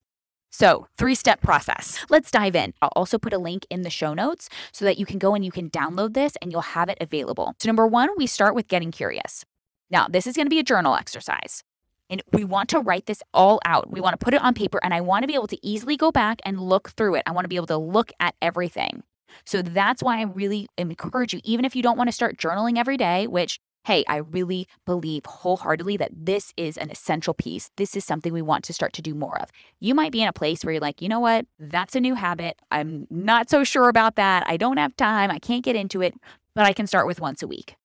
So, 0.50 0.86
three 0.96 1.14
step 1.14 1.42
process. 1.42 2.04
Let's 2.08 2.30
dive 2.30 2.56
in. 2.56 2.72
I'll 2.80 2.92
also 2.96 3.18
put 3.18 3.32
a 3.32 3.38
link 3.38 3.66
in 3.68 3.82
the 3.82 3.90
show 3.90 4.14
notes 4.14 4.48
so 4.72 4.84
that 4.84 4.98
you 4.98 5.04
can 5.04 5.18
go 5.18 5.34
and 5.34 5.44
you 5.44 5.50
can 5.50 5.68
download 5.70 6.14
this 6.14 6.32
and 6.40 6.50
you'll 6.50 6.62
have 6.62 6.88
it 6.88 6.98
available. 7.00 7.54
So, 7.60 7.68
number 7.68 7.86
one, 7.86 8.08
we 8.16 8.26
start 8.26 8.54
with 8.54 8.68
getting 8.68 8.90
curious. 8.90 9.44
Now, 9.90 10.08
this 10.08 10.26
is 10.26 10.34
going 10.34 10.46
to 10.46 10.50
be 10.50 10.58
a 10.58 10.64
journal 10.64 10.94
exercise. 10.94 11.62
And 12.08 12.22
we 12.32 12.44
want 12.44 12.68
to 12.70 12.80
write 12.80 13.06
this 13.06 13.22
all 13.34 13.60
out. 13.64 13.90
We 13.90 14.00
want 14.00 14.18
to 14.18 14.24
put 14.24 14.34
it 14.34 14.42
on 14.42 14.54
paper, 14.54 14.78
and 14.82 14.94
I 14.94 15.00
want 15.00 15.22
to 15.22 15.26
be 15.26 15.34
able 15.34 15.48
to 15.48 15.66
easily 15.66 15.96
go 15.96 16.12
back 16.12 16.40
and 16.44 16.60
look 16.60 16.90
through 16.90 17.16
it. 17.16 17.22
I 17.26 17.32
want 17.32 17.44
to 17.44 17.48
be 17.48 17.56
able 17.56 17.66
to 17.66 17.76
look 17.76 18.12
at 18.20 18.34
everything. 18.40 19.02
So 19.44 19.60
that's 19.60 20.02
why 20.02 20.20
I 20.20 20.22
really 20.22 20.68
encourage 20.78 21.34
you, 21.34 21.40
even 21.44 21.64
if 21.64 21.74
you 21.74 21.82
don't 21.82 21.98
want 21.98 22.08
to 22.08 22.12
start 22.12 22.38
journaling 22.38 22.78
every 22.78 22.96
day, 22.96 23.26
which 23.26 23.60
hey, 23.86 24.04
I 24.08 24.16
really 24.16 24.66
believe 24.84 25.24
wholeheartedly 25.24 25.96
that 25.98 26.10
this 26.12 26.52
is 26.56 26.76
an 26.76 26.90
essential 26.90 27.32
piece. 27.34 27.70
This 27.76 27.94
is 27.94 28.04
something 28.04 28.32
we 28.32 28.42
want 28.42 28.64
to 28.64 28.72
start 28.72 28.92
to 28.94 29.02
do 29.02 29.14
more 29.14 29.40
of. 29.40 29.48
You 29.78 29.94
might 29.94 30.10
be 30.10 30.20
in 30.20 30.26
a 30.26 30.32
place 30.32 30.64
where 30.64 30.72
you're 30.72 30.80
like, 30.80 31.00
you 31.00 31.08
know 31.08 31.20
what? 31.20 31.46
That's 31.60 31.94
a 31.94 32.00
new 32.00 32.16
habit. 32.16 32.58
I'm 32.72 33.06
not 33.10 33.48
so 33.48 33.62
sure 33.62 33.88
about 33.88 34.16
that. 34.16 34.42
I 34.48 34.56
don't 34.56 34.78
have 34.78 34.96
time. 34.96 35.30
I 35.30 35.38
can't 35.38 35.64
get 35.64 35.76
into 35.76 36.02
it, 36.02 36.14
but 36.56 36.66
I 36.66 36.72
can 36.72 36.88
start 36.88 37.06
with 37.06 37.20
once 37.20 37.44
a 37.44 37.46
week 37.46 37.76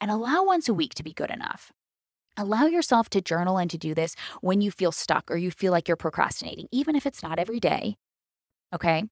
and 0.00 0.12
allow 0.12 0.44
once 0.44 0.68
a 0.68 0.74
week 0.74 0.94
to 0.94 1.02
be 1.02 1.12
good 1.12 1.30
enough. 1.30 1.72
Allow 2.40 2.66
yourself 2.66 3.10
to 3.10 3.20
journal 3.20 3.58
and 3.58 3.68
to 3.68 3.76
do 3.76 3.94
this 3.94 4.14
when 4.42 4.60
you 4.60 4.70
feel 4.70 4.92
stuck 4.92 5.28
or 5.28 5.36
you 5.36 5.50
feel 5.50 5.72
like 5.72 5.88
you're 5.88 5.96
procrastinating, 5.96 6.68
even 6.70 6.94
if 6.94 7.04
it's 7.04 7.20
not 7.20 7.40
every 7.40 7.58
day. 7.58 7.96
Okay. 8.72 9.04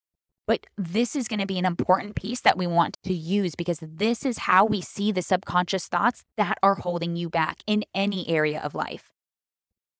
But 0.46 0.66
this 0.78 1.16
is 1.16 1.26
going 1.26 1.40
to 1.40 1.46
be 1.46 1.58
an 1.58 1.64
important 1.64 2.14
piece 2.14 2.40
that 2.42 2.56
we 2.56 2.68
want 2.68 2.96
to 3.02 3.12
use 3.12 3.56
because 3.56 3.80
this 3.82 4.24
is 4.24 4.38
how 4.38 4.64
we 4.64 4.80
see 4.80 5.10
the 5.10 5.22
subconscious 5.22 5.88
thoughts 5.88 6.22
that 6.36 6.56
are 6.62 6.76
holding 6.76 7.16
you 7.16 7.28
back 7.28 7.58
in 7.66 7.82
any 7.96 8.28
area 8.28 8.60
of 8.60 8.76
life. 8.76 9.10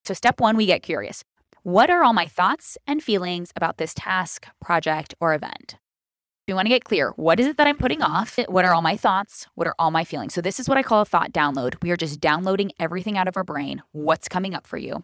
So, 0.05 0.15
step 0.15 0.41
one, 0.41 0.57
we 0.57 0.67
get 0.67 0.85
curious. 0.85 1.25
What 1.65 1.91
are 1.91 2.05
all 2.05 2.13
my 2.13 2.27
thoughts 2.27 2.79
and 2.87 3.03
feelings 3.03 3.51
about 3.57 3.79
this 3.79 3.93
task, 3.93 4.47
project, 4.61 5.15
or 5.21 5.35
event? 5.35 5.79
We 6.47 6.55
want 6.55 6.67
to 6.67 6.71
get 6.71 6.85
clear. 6.85 7.11
What 7.17 7.41
is 7.41 7.47
it 7.47 7.57
that 7.57 7.67
I'm 7.67 7.77
putting 7.77 8.03
off? 8.03 8.39
What 8.47 8.65
are 8.65 8.73
all 8.73 8.83
my 8.83 8.97
thoughts? 8.97 9.49
What 9.57 9.67
are 9.67 9.75
all 9.81 9.91
my 9.91 10.05
feelings? 10.05 10.33
So, 10.33 10.41
this 10.41 10.61
is 10.61 10.69
what 10.69 10.79
I 10.79 10.83
call 10.85 11.01
a 11.03 11.05
thought 11.05 11.33
download. 11.33 11.75
We 11.83 11.91
are 11.91 11.97
just 11.97 12.21
downloading 12.21 12.71
everything 12.79 13.19
out 13.19 13.27
of 13.27 13.37
our 13.37 13.43
brain. 13.43 13.83
What's 13.91 14.29
coming 14.29 14.55
up 14.55 14.65
for 14.65 14.77
you? 14.77 15.03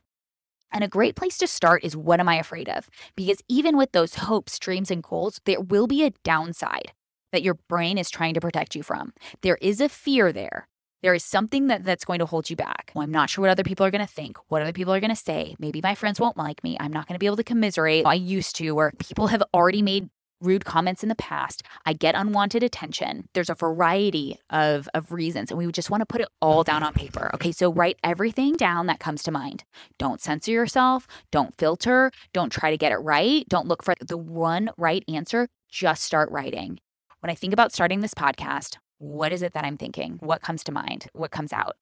And 0.70 0.84
a 0.84 0.88
great 0.88 1.16
place 1.16 1.36
to 1.38 1.48
start 1.48 1.82
is 1.82 1.96
what 1.96 2.20
am 2.20 2.28
I 2.28 2.36
afraid 2.36 2.68
of? 2.68 2.88
Because 3.16 3.42
even 3.48 3.76
with 3.76 3.90
those 3.90 4.14
hopes, 4.14 4.56
dreams, 4.60 4.90
and 4.90 5.02
goals, 5.02 5.40
there 5.44 5.60
will 5.60 5.88
be 5.88 6.04
a 6.04 6.12
downside 6.22 6.92
that 7.32 7.42
your 7.42 7.54
brain 7.68 7.98
is 7.98 8.08
trying 8.08 8.34
to 8.34 8.40
protect 8.40 8.76
you 8.76 8.84
from. 8.84 9.12
There 9.42 9.58
is 9.60 9.80
a 9.80 9.88
fear 9.88 10.32
there. 10.32 10.68
There 11.02 11.12
is 11.12 11.24
something 11.24 11.66
that, 11.66 11.82
that's 11.82 12.04
going 12.04 12.20
to 12.20 12.26
hold 12.26 12.50
you 12.50 12.54
back. 12.54 12.92
Well, 12.94 13.02
I'm 13.02 13.10
not 13.10 13.28
sure 13.28 13.42
what 13.42 13.50
other 13.50 13.64
people 13.64 13.84
are 13.84 13.90
going 13.90 14.06
to 14.06 14.12
think, 14.12 14.38
what 14.46 14.62
other 14.62 14.72
people 14.72 14.94
are 14.94 15.00
going 15.00 15.10
to 15.10 15.16
say. 15.16 15.56
Maybe 15.58 15.80
my 15.82 15.96
friends 15.96 16.20
won't 16.20 16.36
like 16.36 16.62
me. 16.62 16.76
I'm 16.78 16.92
not 16.92 17.08
going 17.08 17.16
to 17.16 17.18
be 17.18 17.26
able 17.26 17.38
to 17.38 17.44
commiserate. 17.44 18.06
I 18.06 18.14
used 18.14 18.54
to, 18.56 18.68
or 18.68 18.92
people 18.98 19.26
have 19.26 19.42
already 19.52 19.82
made 19.82 20.08
rude 20.42 20.64
comments 20.64 21.02
in 21.02 21.08
the 21.08 21.14
past. 21.14 21.62
I 21.86 21.92
get 21.92 22.14
unwanted 22.14 22.62
attention. 22.62 23.28
There's 23.32 23.50
a 23.50 23.54
variety 23.54 24.38
of, 24.50 24.88
of 24.94 25.12
reasons, 25.12 25.50
and 25.50 25.58
we 25.58 25.70
just 25.72 25.90
want 25.90 26.00
to 26.00 26.06
put 26.06 26.20
it 26.20 26.28
all 26.40 26.64
down 26.64 26.82
on 26.82 26.92
paper. 26.92 27.30
Okay, 27.34 27.52
so 27.52 27.72
write 27.72 27.98
everything 28.02 28.56
down 28.56 28.86
that 28.86 29.00
comes 29.00 29.22
to 29.24 29.30
mind. 29.30 29.64
Don't 29.98 30.20
censor 30.20 30.50
yourself. 30.50 31.06
Don't 31.30 31.56
filter. 31.56 32.10
Don't 32.32 32.50
try 32.50 32.70
to 32.70 32.76
get 32.76 32.92
it 32.92 32.96
right. 32.96 33.48
Don't 33.48 33.68
look 33.68 33.82
for 33.82 33.94
the 34.00 34.18
one 34.18 34.70
right 34.76 35.04
answer. 35.08 35.48
Just 35.70 36.02
start 36.02 36.30
writing. 36.30 36.80
When 37.20 37.30
I 37.30 37.34
think 37.34 37.52
about 37.52 37.72
starting 37.72 38.00
this 38.00 38.14
podcast, 38.14 38.78
what 38.98 39.32
is 39.32 39.42
it 39.42 39.52
that 39.54 39.64
I'm 39.64 39.76
thinking? 39.76 40.18
What 40.20 40.42
comes 40.42 40.62
to 40.64 40.72
mind? 40.72 41.06
What 41.12 41.30
comes 41.30 41.52
out? 41.52 41.76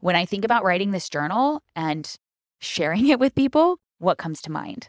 When 0.00 0.16
I 0.16 0.24
think 0.24 0.44
about 0.44 0.64
writing 0.64 0.90
this 0.90 1.08
journal 1.08 1.62
and 1.74 2.16
sharing 2.60 3.08
it 3.08 3.18
with 3.18 3.34
people, 3.34 3.78
what 3.98 4.18
comes 4.18 4.40
to 4.42 4.52
mind? 4.52 4.88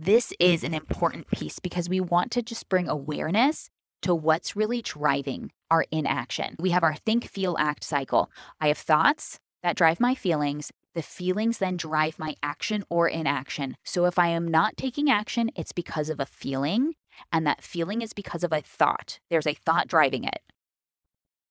This 0.00 0.32
is 0.38 0.62
an 0.62 0.68
mm-hmm. 0.68 0.76
important 0.76 1.28
piece 1.28 1.58
because 1.58 1.88
we 1.88 1.98
want 1.98 2.30
to 2.32 2.42
just 2.42 2.68
bring 2.68 2.88
awareness 2.88 3.68
to 4.02 4.14
what's 4.14 4.54
really 4.54 4.80
driving 4.80 5.50
our 5.72 5.86
inaction. 5.90 6.54
We 6.60 6.70
have 6.70 6.84
our 6.84 6.94
think, 6.94 7.28
feel, 7.28 7.56
act 7.58 7.82
cycle. 7.82 8.30
I 8.60 8.68
have 8.68 8.78
thoughts 8.78 9.40
that 9.64 9.74
drive 9.74 9.98
my 9.98 10.14
feelings. 10.14 10.70
The 10.94 11.02
feelings 11.02 11.58
then 11.58 11.76
drive 11.76 12.16
my 12.16 12.36
action 12.44 12.84
or 12.88 13.08
inaction. 13.08 13.76
So 13.84 14.04
if 14.04 14.20
I 14.20 14.28
am 14.28 14.46
not 14.46 14.76
taking 14.76 15.10
action, 15.10 15.50
it's 15.56 15.72
because 15.72 16.10
of 16.10 16.20
a 16.20 16.26
feeling, 16.26 16.94
and 17.32 17.44
that 17.48 17.64
feeling 17.64 18.00
is 18.00 18.12
because 18.12 18.44
of 18.44 18.52
a 18.52 18.60
thought. 18.60 19.18
There's 19.30 19.48
a 19.48 19.54
thought 19.54 19.88
driving 19.88 20.22
it. 20.22 20.42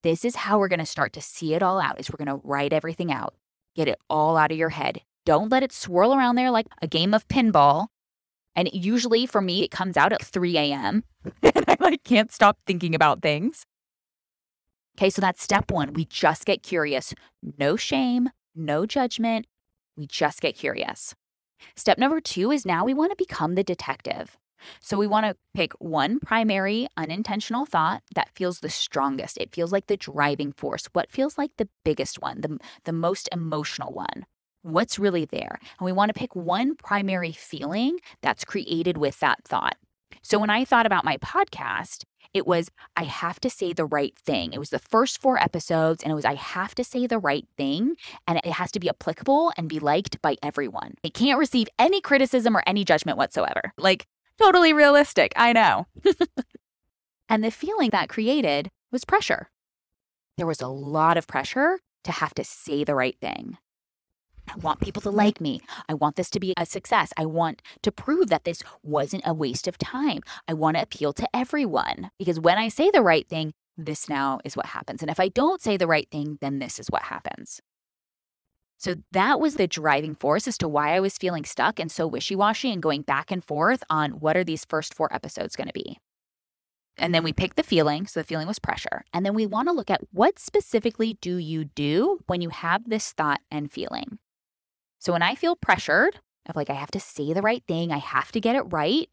This 0.03 0.23
is 0.23 0.37
how 0.37 0.57
we're 0.57 0.69
going 0.69 0.79
to 0.79 0.85
start 0.85 1.11
to 1.13 1.21
see 1.21 1.53
it 1.53 1.61
all 1.61 1.81
out 1.81 1.99
is 1.99 2.09
we're 2.09 2.23
going 2.23 2.39
to 2.39 2.47
write 2.47 2.71
everything 2.71 3.11
out. 3.11 3.35
Get 3.75 3.89
it 3.89 3.99
all 4.09 4.37
out 4.37 4.53
of 4.53 4.57
your 4.57 4.69
head. 4.69 5.01
Don't 5.25 5.51
let 5.51 5.63
it 5.63 5.73
swirl 5.73 6.13
around 6.13 6.35
there 6.35 6.49
like 6.49 6.67
a 6.81 6.87
game 6.87 7.13
of 7.13 7.27
pinball 7.27 7.87
and 8.57 8.69
usually 8.73 9.27
for 9.27 9.39
me, 9.39 9.63
it 9.63 9.71
comes 9.71 9.95
out 9.95 10.11
at 10.11 10.25
3 10.25 10.57
a.m. 10.57 11.03
and 11.43 11.63
I 11.67 11.77
like 11.79 12.03
can't 12.03 12.33
stop 12.33 12.57
thinking 12.65 12.95
about 12.95 13.21
things. 13.21 13.65
Okay, 14.97 15.11
so 15.11 15.21
that's 15.21 15.43
step 15.43 15.69
one. 15.69 15.93
We 15.93 16.05
just 16.05 16.45
get 16.45 16.63
curious. 16.63 17.13
No 17.59 17.75
shame, 17.75 18.31
no 18.55 18.87
judgment. 18.87 19.45
We 19.95 20.07
just 20.07 20.41
get 20.41 20.55
curious. 20.55 21.13
Step 21.75 21.99
number 21.99 22.19
two 22.19 22.51
is 22.51 22.65
now 22.65 22.83
we 22.83 22.95
want 22.95 23.11
to 23.11 23.15
become 23.15 23.53
the 23.53 23.63
detective. 23.63 24.37
So 24.81 24.97
we 24.97 25.05
want 25.05 25.27
to 25.27 25.35
pick 25.53 25.73
one 25.73 26.19
primary 26.19 26.87
unintentional 26.97 27.67
thought 27.67 28.01
that 28.15 28.31
feels 28.35 28.59
the 28.59 28.69
strongest. 28.69 29.37
It 29.37 29.53
feels 29.53 29.71
like 29.71 29.85
the 29.85 29.97
driving 29.97 30.51
force. 30.51 30.87
What 30.93 31.11
feels 31.11 31.37
like 31.37 31.51
the 31.57 31.69
biggest 31.85 32.23
one, 32.23 32.41
the, 32.41 32.57
the 32.85 32.91
most 32.91 33.29
emotional 33.31 33.93
one? 33.93 34.25
What's 34.67 34.99
really 34.99 35.25
there. 35.25 35.59
And 35.79 35.85
we 35.85 35.91
want 35.91 36.09
to 36.09 36.19
pick 36.19 36.35
one 36.35 36.75
primary 36.75 37.31
feeling 37.31 37.99
that's 38.21 38.45
created 38.45 38.97
with 38.97 39.19
that 39.19 39.43
thought. 39.45 39.77
So 40.21 40.37
when 40.39 40.49
I 40.49 40.65
thought 40.65 40.85
about 40.85 41.05
my 41.05 41.17
podcast, 41.17 42.03
it 42.33 42.45
was 42.45 42.69
I 42.95 43.03
have 43.03 43.39
to 43.41 43.49
say 43.49 43.73
the 43.73 43.85
right 43.85 44.15
thing. 44.17 44.53
It 44.53 44.59
was 44.59 44.69
the 44.69 44.79
first 44.79 45.21
four 45.21 45.41
episodes, 45.41 46.03
and 46.03 46.11
it 46.11 46.15
was 46.15 46.25
I 46.25 46.35
have 46.35 46.75
to 46.75 46.83
say 46.83 47.07
the 47.07 47.19
right 47.19 47.47
thing, 47.57 47.95
and 48.27 48.37
it 48.37 48.51
has 48.51 48.71
to 48.73 48.79
be 48.79 48.89
applicable 48.89 49.53
and 49.57 49.69
be 49.69 49.79
liked 49.79 50.21
by 50.21 50.35
everyone. 50.43 50.95
It 51.03 51.13
can't 51.13 51.39
receive 51.39 51.67
any 51.79 52.01
criticism 52.01 52.55
or 52.55 52.63
any 52.67 52.83
judgment 52.83 53.17
whatsoever. 53.17 53.73
Like, 53.77 54.05
totally 54.37 54.73
realistic, 54.73 55.31
I 55.35 55.53
know. 55.53 55.87
and 57.29 57.43
the 57.43 57.51
feeling 57.51 57.91
that 57.91 58.09
created 58.09 58.69
was 58.91 59.05
pressure. 59.05 59.49
There 60.37 60.47
was 60.47 60.61
a 60.61 60.67
lot 60.67 61.17
of 61.17 61.27
pressure 61.27 61.79
to 62.03 62.11
have 62.11 62.33
to 62.35 62.43
say 62.43 62.83
the 62.83 62.95
right 62.95 63.17
thing. 63.19 63.57
I 64.57 64.59
want 64.59 64.79
people 64.79 65.01
to 65.03 65.11
like 65.11 65.39
me. 65.39 65.61
I 65.87 65.93
want 65.93 66.15
this 66.15 66.31
to 66.31 66.39
be 66.39 66.53
a 66.57 66.65
success. 66.65 67.13
I 67.15 67.25
want 67.25 67.61
to 67.83 67.91
prove 67.91 68.29
that 68.29 68.43
this 68.43 68.63
wasn't 68.81 69.23
a 69.25 69.33
waste 69.33 69.67
of 69.67 69.77
time. 69.77 70.21
I 70.47 70.53
want 70.53 70.77
to 70.77 70.83
appeal 70.83 71.13
to 71.13 71.27
everyone 71.33 72.09
because 72.17 72.39
when 72.39 72.57
I 72.57 72.69
say 72.69 72.89
the 72.89 73.03
right 73.03 73.27
thing, 73.27 73.53
this 73.77 74.09
now 74.09 74.39
is 74.43 74.57
what 74.57 74.67
happens. 74.67 75.03
And 75.03 75.11
if 75.11 75.19
I 75.19 75.27
don't 75.27 75.61
say 75.61 75.77
the 75.77 75.85
right 75.85 76.09
thing, 76.09 76.39
then 76.41 76.57
this 76.57 76.79
is 76.79 76.89
what 76.89 77.03
happens. 77.03 77.61
So 78.79 78.95
that 79.11 79.39
was 79.39 79.55
the 79.55 79.67
driving 79.67 80.15
force 80.15 80.47
as 80.47 80.57
to 80.59 80.67
why 80.67 80.95
I 80.95 80.99
was 80.99 81.17
feeling 81.17 81.45
stuck 81.45 81.79
and 81.79 81.91
so 81.91 82.07
wishy 82.07 82.35
washy 82.35 82.71
and 82.71 82.81
going 82.81 83.03
back 83.03 83.31
and 83.31 83.43
forth 83.43 83.83
on 83.89 84.11
what 84.11 84.35
are 84.35 84.43
these 84.43 84.65
first 84.65 84.95
four 84.95 85.13
episodes 85.13 85.55
going 85.55 85.67
to 85.67 85.73
be. 85.73 85.99
And 86.97 87.13
then 87.13 87.23
we 87.23 87.31
pick 87.31 87.55
the 87.55 87.63
feeling. 87.63 88.07
So 88.07 88.19
the 88.19 88.23
feeling 88.23 88.47
was 88.47 88.57
pressure. 88.57 89.03
And 89.13 89.23
then 89.23 89.35
we 89.35 89.45
want 89.45 89.67
to 89.67 89.73
look 89.73 89.91
at 89.91 90.01
what 90.11 90.39
specifically 90.39 91.17
do 91.21 91.37
you 91.37 91.65
do 91.65 92.19
when 92.25 92.41
you 92.41 92.49
have 92.49 92.89
this 92.89 93.11
thought 93.11 93.41
and 93.51 93.71
feeling? 93.71 94.17
So 94.99 95.13
when 95.13 95.21
I 95.21 95.35
feel 95.35 95.55
pressured 95.55 96.19
of 96.47 96.55
like, 96.55 96.69
I 96.69 96.73
have 96.73 96.91
to 96.91 96.99
say 96.99 97.33
the 97.33 97.41
right 97.41 97.63
thing, 97.67 97.91
I 97.91 97.97
have 97.97 98.31
to 98.31 98.39
get 98.39 98.55
it 98.55 98.63
right, 98.63 99.09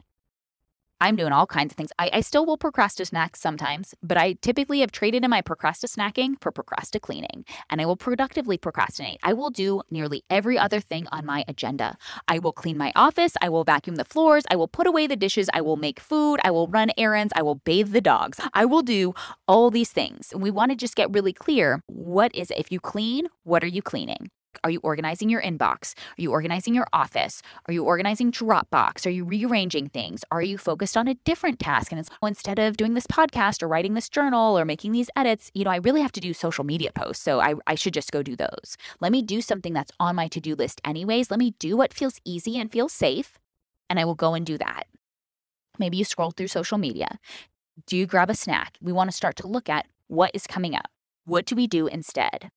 I'm 1.00 1.16
doing 1.16 1.32
all 1.32 1.46
kinds 1.46 1.72
of 1.72 1.76
things. 1.76 1.90
I, 1.98 2.08
I 2.14 2.20
still 2.20 2.46
will 2.46 2.56
procrastinate 2.56 3.36
sometimes, 3.36 3.94
but 4.02 4.16
I 4.16 4.34
typically 4.40 4.80
have 4.80 4.92
traded 4.92 5.24
in 5.24 5.30
my 5.30 5.42
procrastinating 5.42 6.36
for 6.36 6.50
procrastinating, 6.50 7.44
and 7.68 7.80
I 7.80 7.84
will 7.84 7.96
productively 7.96 8.56
procrastinate. 8.56 9.18
I 9.22 9.32
will 9.34 9.50
do 9.50 9.82
nearly 9.90 10.24
every 10.30 10.56
other 10.56 10.80
thing 10.80 11.06
on 11.12 11.26
my 11.26 11.44
agenda. 11.48 11.98
I 12.28 12.38
will 12.38 12.52
clean 12.52 12.78
my 12.78 12.92
office, 12.96 13.34
I 13.42 13.48
will 13.48 13.64
vacuum 13.64 13.96
the 13.96 14.04
floors, 14.04 14.44
I 14.50 14.56
will 14.56 14.68
put 14.68 14.86
away 14.86 15.06
the 15.06 15.16
dishes, 15.16 15.50
I 15.52 15.60
will 15.60 15.76
make 15.76 16.00
food, 16.00 16.40
I 16.42 16.50
will 16.50 16.68
run 16.68 16.90
errands, 16.96 17.34
I 17.36 17.42
will 17.42 17.56
bathe 17.56 17.92
the 17.92 18.00
dogs. 18.00 18.40
I 18.54 18.64
will 18.64 18.82
do 18.82 19.14
all 19.46 19.70
these 19.70 19.90
things. 19.90 20.32
And 20.32 20.42
we 20.42 20.50
want 20.50 20.70
to 20.70 20.76
just 20.76 20.96
get 20.96 21.12
really 21.12 21.32
clear 21.32 21.82
what 21.86 22.34
is? 22.34 22.50
If 22.56 22.72
you 22.72 22.80
clean, 22.80 23.26
what 23.42 23.62
are 23.62 23.68
you 23.68 23.82
cleaning? 23.82 24.30
Are 24.62 24.70
you 24.70 24.80
organizing 24.82 25.28
your 25.28 25.42
inbox? 25.42 25.94
Are 26.18 26.22
you 26.22 26.30
organizing 26.30 26.74
your 26.74 26.86
office? 26.92 27.42
Are 27.66 27.72
you 27.72 27.84
organizing 27.84 28.30
Dropbox? 28.30 29.06
Are 29.06 29.10
you 29.10 29.24
rearranging 29.24 29.88
things? 29.88 30.24
Are 30.30 30.42
you 30.42 30.58
focused 30.58 30.96
on 30.96 31.08
a 31.08 31.14
different 31.24 31.58
task? 31.58 31.90
And 31.92 32.08
oh, 32.22 32.26
instead 32.26 32.58
of 32.58 32.76
doing 32.76 32.94
this 32.94 33.06
podcast 33.06 33.62
or 33.62 33.68
writing 33.68 33.94
this 33.94 34.08
journal 34.08 34.58
or 34.58 34.64
making 34.64 34.92
these 34.92 35.10
edits, 35.16 35.50
you 35.54 35.64
know, 35.64 35.70
I 35.70 35.76
really 35.76 36.02
have 36.02 36.12
to 36.12 36.20
do 36.20 36.32
social 36.32 36.64
media 36.64 36.92
posts. 36.92 37.24
So 37.24 37.40
I, 37.40 37.54
I 37.66 37.74
should 37.74 37.94
just 37.94 38.12
go 38.12 38.22
do 38.22 38.36
those. 38.36 38.76
Let 39.00 39.12
me 39.12 39.22
do 39.22 39.40
something 39.40 39.72
that's 39.72 39.92
on 39.98 40.16
my 40.16 40.28
to 40.28 40.40
do 40.40 40.54
list, 40.54 40.80
anyways. 40.84 41.30
Let 41.30 41.40
me 41.40 41.54
do 41.58 41.76
what 41.76 41.94
feels 41.94 42.20
easy 42.24 42.58
and 42.58 42.70
feels 42.70 42.92
safe, 42.92 43.38
and 43.88 43.98
I 43.98 44.04
will 44.04 44.14
go 44.14 44.34
and 44.34 44.44
do 44.44 44.58
that. 44.58 44.84
Maybe 45.78 45.96
you 45.96 46.04
scroll 46.04 46.30
through 46.30 46.48
social 46.48 46.78
media. 46.78 47.18
Do 47.86 47.96
you 47.96 48.06
grab 48.06 48.30
a 48.30 48.34
snack? 48.34 48.78
We 48.80 48.92
want 48.92 49.10
to 49.10 49.16
start 49.16 49.36
to 49.36 49.48
look 49.48 49.68
at 49.68 49.86
what 50.06 50.30
is 50.34 50.46
coming 50.46 50.74
up. 50.74 50.86
What 51.24 51.46
do 51.46 51.56
we 51.56 51.66
do 51.66 51.86
instead? 51.86 52.50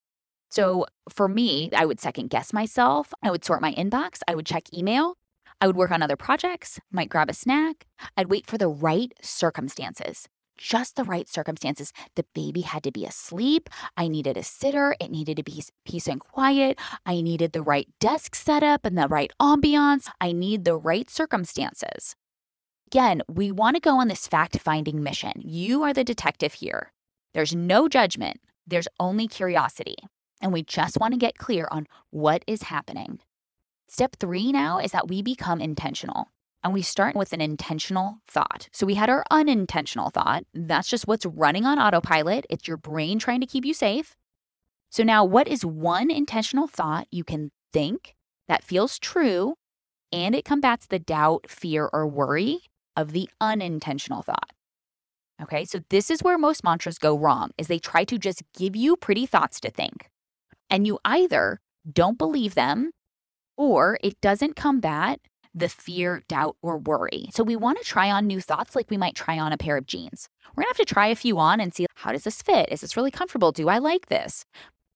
So 0.49 0.85
for 1.09 1.27
me, 1.27 1.69
I 1.75 1.85
would 1.85 1.99
second 1.99 2.29
guess 2.29 2.53
myself. 2.53 3.13
I 3.21 3.31
would 3.31 3.43
sort 3.43 3.61
my 3.61 3.73
inbox. 3.73 4.19
I 4.27 4.35
would 4.35 4.45
check 4.45 4.73
email. 4.73 5.15
I 5.59 5.67
would 5.67 5.75
work 5.75 5.91
on 5.91 6.03
other 6.03 6.15
projects, 6.15 6.79
might 6.91 7.09
grab 7.09 7.29
a 7.29 7.33
snack. 7.33 7.87
I'd 8.15 8.29
wait 8.29 8.45
for 8.45 8.59
the 8.59 8.67
right 8.67 9.11
circumstances, 9.23 10.27
just 10.55 10.95
the 10.95 11.03
right 11.03 11.27
circumstances. 11.27 11.91
The 12.15 12.25
baby 12.35 12.61
had 12.61 12.83
to 12.83 12.91
be 12.91 13.05
asleep. 13.05 13.69
I 13.95 14.07
needed 14.07 14.37
a 14.37 14.43
sitter. 14.43 14.95
It 14.99 15.09
needed 15.09 15.37
to 15.37 15.43
be 15.43 15.63
peace 15.83 16.07
and 16.07 16.19
quiet. 16.19 16.77
I 17.07 17.21
needed 17.21 17.53
the 17.53 17.63
right 17.63 17.87
desk 17.99 18.35
setup 18.35 18.85
and 18.85 18.97
the 18.97 19.07
right 19.07 19.31
ambiance. 19.41 20.09
I 20.21 20.31
need 20.31 20.63
the 20.63 20.77
right 20.77 21.09
circumstances. 21.09 22.15
Again, 22.91 23.21
we 23.27 23.51
want 23.51 23.75
to 23.75 23.81
go 23.81 23.99
on 23.99 24.07
this 24.07 24.27
fact 24.27 24.59
finding 24.59 25.01
mission. 25.01 25.33
You 25.37 25.83
are 25.83 25.93
the 25.93 26.03
detective 26.03 26.53
here. 26.53 26.93
There's 27.33 27.55
no 27.55 27.87
judgment, 27.89 28.39
there's 28.65 28.87
only 28.99 29.27
curiosity. 29.27 29.95
And 30.41 30.53
we 30.53 30.63
just 30.63 30.99
want 30.99 31.13
to 31.13 31.19
get 31.19 31.37
clear 31.37 31.67
on 31.71 31.87
what 32.09 32.43
is 32.47 32.63
happening. 32.63 33.19
Step 33.87 34.15
three 34.19 34.51
now 34.51 34.79
is 34.79 34.91
that 34.91 35.07
we 35.07 35.21
become 35.21 35.61
intentional 35.61 36.27
and 36.63 36.73
we 36.73 36.81
start 36.81 37.15
with 37.15 37.33
an 37.33 37.41
intentional 37.41 38.19
thought. 38.27 38.67
So 38.71 38.85
we 38.85 38.95
had 38.95 39.09
our 39.09 39.23
unintentional 39.31 40.09
thought. 40.09 40.43
That's 40.53 40.89
just 40.89 41.07
what's 41.07 41.25
running 41.25 41.65
on 41.65 41.79
autopilot. 41.79 42.45
It's 42.49 42.67
your 42.67 42.77
brain 42.77 43.19
trying 43.19 43.41
to 43.41 43.47
keep 43.47 43.63
you 43.63 43.73
safe. 43.73 44.15
So 44.89 45.03
now, 45.03 45.23
what 45.23 45.47
is 45.47 45.65
one 45.65 46.09
intentional 46.11 46.67
thought 46.67 47.07
you 47.11 47.23
can 47.23 47.51
think 47.73 48.15
that 48.47 48.63
feels 48.63 48.99
true 48.99 49.55
and 50.11 50.33
it 50.33 50.45
combats 50.45 50.87
the 50.87 50.99
doubt, 50.99 51.49
fear, 51.49 51.89
or 51.91 52.07
worry 52.07 52.61
of 52.95 53.11
the 53.11 53.29
unintentional 53.39 54.21
thought? 54.21 54.51
Okay, 55.41 55.65
so 55.65 55.79
this 55.89 56.09
is 56.09 56.23
where 56.23 56.37
most 56.37 56.63
mantras 56.63 56.97
go 56.97 57.17
wrong 57.17 57.51
is 57.57 57.67
they 57.67 57.79
try 57.79 58.03
to 58.05 58.17
just 58.17 58.43
give 58.57 58.75
you 58.75 58.95
pretty 58.95 59.25
thoughts 59.25 59.59
to 59.59 59.69
think. 59.69 60.09
And 60.69 60.85
you 60.85 60.99
either 61.05 61.59
don't 61.91 62.17
believe 62.17 62.55
them 62.55 62.91
or 63.57 63.97
it 64.03 64.19
doesn't 64.21 64.55
combat 64.55 65.19
the 65.53 65.69
fear, 65.69 66.23
doubt, 66.27 66.55
or 66.61 66.77
worry. 66.77 67.29
So 67.33 67.43
we 67.43 67.55
want 67.55 67.79
to 67.79 67.83
try 67.83 68.11
on 68.11 68.27
new 68.27 68.39
thoughts 68.39 68.75
like 68.75 68.91
we 68.91 68.97
might 68.97 69.15
try 69.15 69.39
on 69.39 69.51
a 69.51 69.57
pair 69.57 69.77
of 69.77 69.87
jeans. 69.87 70.29
We're 70.49 70.63
going 70.63 70.73
to 70.73 70.77
have 70.77 70.87
to 70.87 70.93
try 70.93 71.07
a 71.07 71.15
few 71.15 71.39
on 71.39 71.59
and 71.59 71.73
see 71.73 71.87
how 71.95 72.11
does 72.11 72.23
this 72.23 72.41
fit? 72.41 72.69
Is 72.71 72.81
this 72.81 72.95
really 72.95 73.11
comfortable? 73.11 73.51
Do 73.51 73.67
I 73.69 73.79
like 73.79 74.07
this? 74.07 74.45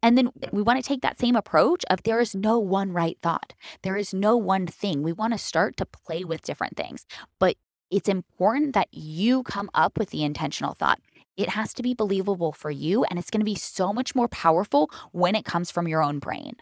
And 0.03 0.17
then 0.17 0.31
we 0.51 0.61
want 0.61 0.81
to 0.81 0.87
take 0.87 1.01
that 1.01 1.19
same 1.19 1.35
approach 1.35 1.83
of 1.89 2.03
there 2.03 2.19
is 2.19 2.35
no 2.35 2.59
one 2.59 2.91
right 2.91 3.17
thought. 3.21 3.53
There 3.83 3.97
is 3.97 4.13
no 4.13 4.35
one 4.35 4.67
thing. 4.67 5.03
We 5.03 5.13
want 5.13 5.33
to 5.33 5.39
start 5.39 5.77
to 5.77 5.85
play 5.85 6.23
with 6.23 6.41
different 6.41 6.75
things. 6.75 7.05
But 7.39 7.57
it's 7.91 8.09
important 8.09 8.73
that 8.73 8.87
you 8.91 9.43
come 9.43 9.69
up 9.73 9.97
with 9.97 10.09
the 10.09 10.23
intentional 10.23 10.73
thought. 10.73 10.99
It 11.41 11.49
has 11.49 11.73
to 11.73 11.81
be 11.81 11.95
believable 11.95 12.51
for 12.51 12.69
you, 12.69 13.03
and 13.05 13.17
it's 13.17 13.31
going 13.31 13.41
to 13.41 13.45
be 13.45 13.55
so 13.55 13.91
much 13.91 14.13
more 14.13 14.27
powerful 14.27 14.91
when 15.11 15.33
it 15.33 15.43
comes 15.43 15.71
from 15.71 15.87
your 15.87 16.03
own 16.03 16.19
brain. 16.19 16.53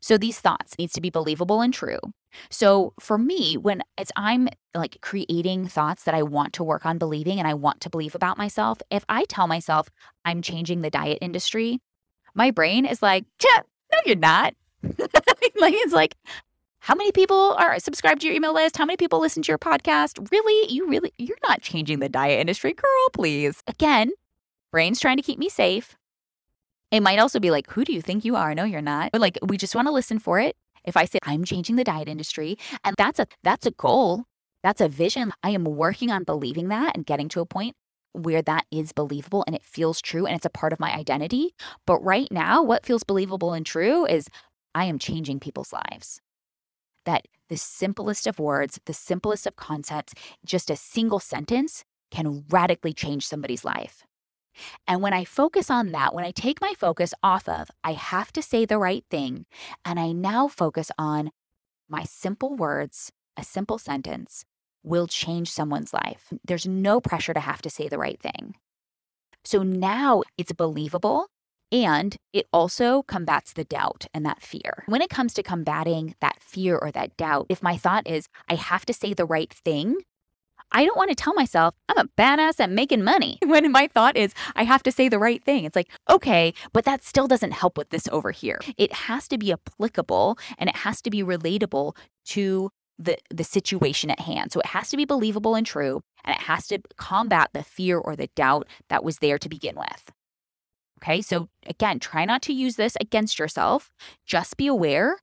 So 0.00 0.18
these 0.18 0.38
thoughts 0.38 0.74
needs 0.78 0.92
to 0.92 1.00
be 1.00 1.08
believable 1.08 1.62
and 1.62 1.72
true. 1.72 1.98
So 2.50 2.92
for 3.00 3.16
me, 3.16 3.56
when 3.56 3.82
it's 3.96 4.12
I'm 4.16 4.48
like 4.74 4.98
creating 5.00 5.66
thoughts 5.66 6.04
that 6.04 6.14
I 6.14 6.22
want 6.22 6.52
to 6.54 6.64
work 6.64 6.84
on 6.84 6.98
believing 6.98 7.38
and 7.38 7.48
I 7.48 7.54
want 7.54 7.80
to 7.80 7.90
believe 7.90 8.14
about 8.14 8.36
myself, 8.36 8.82
if 8.90 9.04
I 9.08 9.24
tell 9.24 9.46
myself 9.46 9.88
I'm 10.26 10.42
changing 10.42 10.82
the 10.82 10.90
diet 10.90 11.18
industry, 11.22 11.80
my 12.34 12.50
brain 12.50 12.84
is 12.84 13.02
like, 13.02 13.24
no, 13.92 13.98
you're 14.04 14.16
not. 14.16 14.54
like 14.82 15.74
it's 15.74 15.94
like, 15.94 16.14
how 16.88 16.94
many 16.94 17.12
people 17.12 17.54
are 17.58 17.78
subscribed 17.78 18.22
to 18.22 18.26
your 18.26 18.34
email 18.34 18.54
list? 18.54 18.78
How 18.78 18.86
many 18.86 18.96
people 18.96 19.20
listen 19.20 19.42
to 19.42 19.48
your 19.48 19.58
podcast? 19.58 20.26
Really? 20.32 20.72
You 20.72 20.88
really, 20.88 21.12
you're 21.18 21.36
not 21.46 21.60
changing 21.60 21.98
the 21.98 22.08
diet 22.08 22.40
industry, 22.40 22.72
girl, 22.72 23.10
please. 23.12 23.62
Again, 23.66 24.12
brain's 24.72 24.98
trying 24.98 25.18
to 25.18 25.22
keep 25.22 25.38
me 25.38 25.50
safe. 25.50 25.98
It 26.90 27.00
might 27.00 27.18
also 27.18 27.40
be 27.40 27.50
like, 27.50 27.68
who 27.68 27.84
do 27.84 27.92
you 27.92 28.00
think 28.00 28.24
you 28.24 28.36
are? 28.36 28.54
No, 28.54 28.64
you're 28.64 28.80
not. 28.80 29.12
But 29.12 29.20
like, 29.20 29.38
we 29.46 29.58
just 29.58 29.74
want 29.74 29.86
to 29.86 29.92
listen 29.92 30.18
for 30.18 30.40
it. 30.40 30.56
If 30.82 30.96
I 30.96 31.04
say 31.04 31.18
I'm 31.24 31.44
changing 31.44 31.76
the 31.76 31.84
diet 31.84 32.08
industry, 32.08 32.56
and 32.84 32.96
that's 32.96 33.18
a 33.18 33.26
that's 33.44 33.66
a 33.66 33.72
goal, 33.72 34.24
that's 34.62 34.80
a 34.80 34.88
vision. 34.88 35.30
I 35.42 35.50
am 35.50 35.64
working 35.64 36.10
on 36.10 36.24
believing 36.24 36.68
that 36.68 36.96
and 36.96 37.04
getting 37.04 37.28
to 37.30 37.42
a 37.42 37.46
point 37.46 37.76
where 38.12 38.40
that 38.40 38.64
is 38.70 38.92
believable 38.92 39.44
and 39.46 39.54
it 39.54 39.62
feels 39.62 40.00
true 40.00 40.24
and 40.24 40.34
it's 40.34 40.46
a 40.46 40.50
part 40.50 40.72
of 40.72 40.80
my 40.80 40.94
identity. 40.94 41.54
But 41.84 42.02
right 42.02 42.28
now, 42.32 42.62
what 42.62 42.86
feels 42.86 43.04
believable 43.04 43.52
and 43.52 43.66
true 43.66 44.06
is 44.06 44.28
I 44.74 44.86
am 44.86 44.98
changing 44.98 45.40
people's 45.40 45.74
lives 45.74 46.22
that 47.08 47.26
the 47.48 47.56
simplest 47.56 48.26
of 48.26 48.38
words, 48.38 48.78
the 48.84 48.92
simplest 48.92 49.46
of 49.46 49.56
concepts, 49.56 50.12
just 50.44 50.68
a 50.68 50.76
single 50.76 51.18
sentence 51.18 51.84
can 52.10 52.44
radically 52.50 52.92
change 52.92 53.26
somebody's 53.26 53.64
life. 53.64 54.04
And 54.86 55.00
when 55.00 55.14
I 55.14 55.24
focus 55.24 55.70
on 55.70 55.92
that, 55.92 56.14
when 56.14 56.24
I 56.24 56.32
take 56.32 56.60
my 56.60 56.74
focus 56.78 57.14
off 57.22 57.48
of, 57.48 57.70
I 57.82 57.92
have 57.92 58.30
to 58.32 58.42
say 58.42 58.66
the 58.66 58.76
right 58.78 59.04
thing, 59.10 59.46
and 59.86 59.98
I 59.98 60.12
now 60.12 60.48
focus 60.48 60.90
on 60.98 61.30
my 61.88 62.04
simple 62.04 62.54
words, 62.54 63.10
a 63.38 63.42
simple 63.44 63.78
sentence 63.78 64.44
will 64.82 65.06
change 65.06 65.50
someone's 65.50 65.94
life. 65.94 66.32
There's 66.44 66.66
no 66.66 67.00
pressure 67.00 67.32
to 67.32 67.40
have 67.40 67.62
to 67.62 67.70
say 67.70 67.88
the 67.88 67.98
right 67.98 68.20
thing. 68.20 68.56
So 69.44 69.62
now 69.62 70.24
it's 70.36 70.52
believable 70.52 71.28
and 71.70 72.16
it 72.32 72.46
also 72.52 73.02
combats 73.02 73.52
the 73.52 73.64
doubt 73.64 74.06
and 74.14 74.24
that 74.24 74.42
fear. 74.42 74.84
When 74.86 75.02
it 75.02 75.10
comes 75.10 75.34
to 75.34 75.42
combating 75.42 76.14
that 76.20 76.40
fear 76.40 76.78
or 76.78 76.90
that 76.92 77.16
doubt, 77.16 77.46
if 77.48 77.62
my 77.62 77.76
thought 77.76 78.06
is, 78.06 78.28
I 78.48 78.54
have 78.54 78.86
to 78.86 78.92
say 78.92 79.14
the 79.14 79.26
right 79.26 79.52
thing, 79.52 79.96
I 80.70 80.84
don't 80.84 80.96
want 80.96 81.10
to 81.10 81.14
tell 81.14 81.34
myself 81.34 81.74
I'm 81.88 81.98
a 81.98 82.10
badass 82.18 82.60
at 82.60 82.70
making 82.70 83.02
money. 83.02 83.38
When 83.48 83.72
my 83.72 83.88
thought 83.88 84.16
is, 84.16 84.34
I 84.54 84.64
have 84.64 84.82
to 84.82 84.92
say 84.92 85.08
the 85.08 85.18
right 85.18 85.42
thing, 85.42 85.64
it's 85.64 85.76
like, 85.76 85.90
okay, 86.10 86.52
but 86.72 86.84
that 86.84 87.02
still 87.02 87.26
doesn't 87.26 87.52
help 87.52 87.78
with 87.78 87.90
this 87.90 88.06
over 88.12 88.30
here. 88.30 88.60
It 88.76 88.92
has 88.92 89.26
to 89.28 89.38
be 89.38 89.52
applicable 89.52 90.38
and 90.58 90.68
it 90.68 90.76
has 90.76 91.00
to 91.02 91.10
be 91.10 91.22
relatable 91.22 91.96
to 92.26 92.70
the, 92.98 93.16
the 93.30 93.44
situation 93.44 94.10
at 94.10 94.20
hand. 94.20 94.52
So 94.52 94.60
it 94.60 94.66
has 94.66 94.90
to 94.90 94.96
be 94.96 95.04
believable 95.04 95.54
and 95.54 95.66
true, 95.66 96.02
and 96.24 96.34
it 96.34 96.42
has 96.42 96.66
to 96.68 96.80
combat 96.96 97.50
the 97.52 97.62
fear 97.62 97.96
or 97.96 98.16
the 98.16 98.28
doubt 98.34 98.66
that 98.88 99.04
was 99.04 99.18
there 99.18 99.38
to 99.38 99.48
begin 99.48 99.76
with. 99.76 100.10
Okay. 100.98 101.22
So 101.22 101.48
again, 101.66 102.00
try 102.00 102.24
not 102.24 102.42
to 102.42 102.52
use 102.52 102.76
this 102.76 102.96
against 103.00 103.38
yourself. 103.38 103.90
Just 104.26 104.56
be 104.56 104.66
aware 104.66 105.18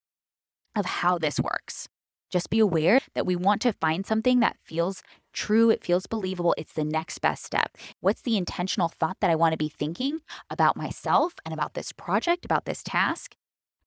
of 0.75 0.85
how 0.85 1.17
this 1.17 1.39
works. 1.39 1.87
Just 2.31 2.49
be 2.49 2.59
aware 2.59 2.99
that 3.13 3.25
we 3.25 3.35
want 3.35 3.61
to 3.61 3.73
find 3.73 4.05
something 4.05 4.39
that 4.39 4.57
feels 4.63 5.03
true, 5.33 5.69
it 5.69 5.83
feels 5.83 6.07
believable, 6.07 6.55
it's 6.57 6.73
the 6.73 6.83
next 6.83 7.19
best 7.19 7.43
step. 7.43 7.77
What's 8.01 8.21
the 8.21 8.37
intentional 8.37 8.89
thought 8.89 9.17
that 9.21 9.29
I 9.29 9.35
want 9.35 9.53
to 9.53 9.57
be 9.57 9.69
thinking 9.69 10.19
about 10.49 10.75
myself 10.75 11.33
and 11.45 11.53
about 11.53 11.75
this 11.75 11.91
project, 11.91 12.45
about 12.45 12.65
this 12.65 12.83
task? 12.83 13.35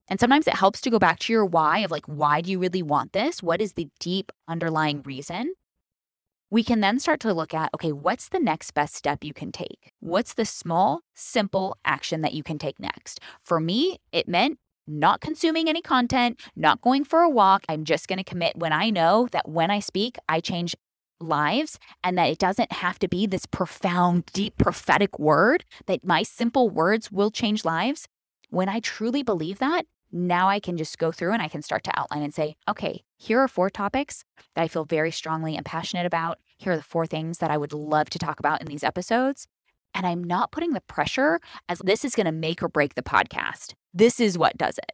And 0.07 0.19
sometimes 0.19 0.47
it 0.47 0.55
helps 0.55 0.81
to 0.81 0.89
go 0.89 0.99
back 0.99 1.19
to 1.19 1.33
your 1.33 1.45
why 1.45 1.79
of 1.79 1.91
like, 1.91 2.05
why 2.05 2.41
do 2.41 2.51
you 2.51 2.59
really 2.59 2.81
want 2.81 3.13
this? 3.13 3.43
What 3.43 3.61
is 3.61 3.73
the 3.73 3.89
deep 3.99 4.31
underlying 4.47 5.03
reason? 5.03 5.53
We 6.49 6.63
can 6.63 6.79
then 6.79 6.99
start 6.99 7.19
to 7.21 7.33
look 7.33 7.53
at 7.53 7.69
okay, 7.73 7.91
what's 7.91 8.29
the 8.29 8.39
next 8.39 8.71
best 8.71 8.95
step 8.95 9.23
you 9.23 9.33
can 9.33 9.51
take? 9.51 9.91
What's 9.99 10.33
the 10.33 10.45
small, 10.45 11.01
simple 11.13 11.77
action 11.85 12.21
that 12.21 12.33
you 12.33 12.43
can 12.43 12.57
take 12.57 12.79
next? 12.79 13.19
For 13.43 13.59
me, 13.59 13.99
it 14.11 14.27
meant 14.27 14.57
not 14.87 15.21
consuming 15.21 15.69
any 15.69 15.81
content, 15.81 16.39
not 16.55 16.81
going 16.81 17.03
for 17.03 17.19
a 17.21 17.29
walk. 17.29 17.63
I'm 17.69 17.83
just 17.83 18.07
going 18.07 18.17
to 18.17 18.23
commit 18.23 18.55
when 18.55 18.73
I 18.73 18.89
know 18.89 19.27
that 19.31 19.47
when 19.47 19.69
I 19.69 19.79
speak, 19.79 20.17
I 20.27 20.39
change 20.39 20.75
lives 21.19 21.77
and 22.03 22.17
that 22.17 22.29
it 22.29 22.39
doesn't 22.39 22.71
have 22.71 22.97
to 22.99 23.07
be 23.07 23.27
this 23.27 23.45
profound, 23.45 24.25
deep 24.33 24.57
prophetic 24.57 25.19
word, 25.19 25.63
that 25.85 26.03
my 26.03 26.23
simple 26.23 26.69
words 26.69 27.11
will 27.11 27.29
change 27.29 27.65
lives. 27.65 28.07
When 28.49 28.69
I 28.69 28.79
truly 28.79 29.21
believe 29.21 29.59
that, 29.59 29.85
now 30.11 30.49
I 30.49 30.59
can 30.59 30.77
just 30.77 30.97
go 30.97 31.11
through 31.11 31.33
and 31.33 31.41
I 31.41 31.47
can 31.47 31.61
start 31.61 31.83
to 31.85 31.99
outline 31.99 32.23
and 32.23 32.33
say, 32.33 32.55
okay, 32.67 33.03
here 33.17 33.39
are 33.39 33.47
four 33.47 33.69
topics 33.69 34.23
that 34.55 34.63
I 34.63 34.67
feel 34.67 34.85
very 34.85 35.11
strongly 35.11 35.55
and 35.55 35.65
passionate 35.65 36.05
about. 36.05 36.39
Here 36.57 36.73
are 36.73 36.77
the 36.77 36.83
four 36.83 37.05
things 37.05 37.37
that 37.39 37.51
I 37.51 37.57
would 37.57 37.73
love 37.73 38.09
to 38.11 38.19
talk 38.19 38.39
about 38.39 38.61
in 38.61 38.67
these 38.67 38.83
episodes. 38.83 39.47
And 39.93 40.05
I'm 40.05 40.23
not 40.23 40.51
putting 40.51 40.73
the 40.73 40.81
pressure 40.81 41.39
as 41.67 41.79
this 41.79 42.05
is 42.05 42.15
going 42.15 42.25
to 42.25 42.31
make 42.31 42.61
or 42.61 42.69
break 42.69 42.95
the 42.95 43.01
podcast. 43.01 43.73
This 43.93 44.19
is 44.19 44.37
what 44.37 44.57
does 44.57 44.77
it. 44.77 44.91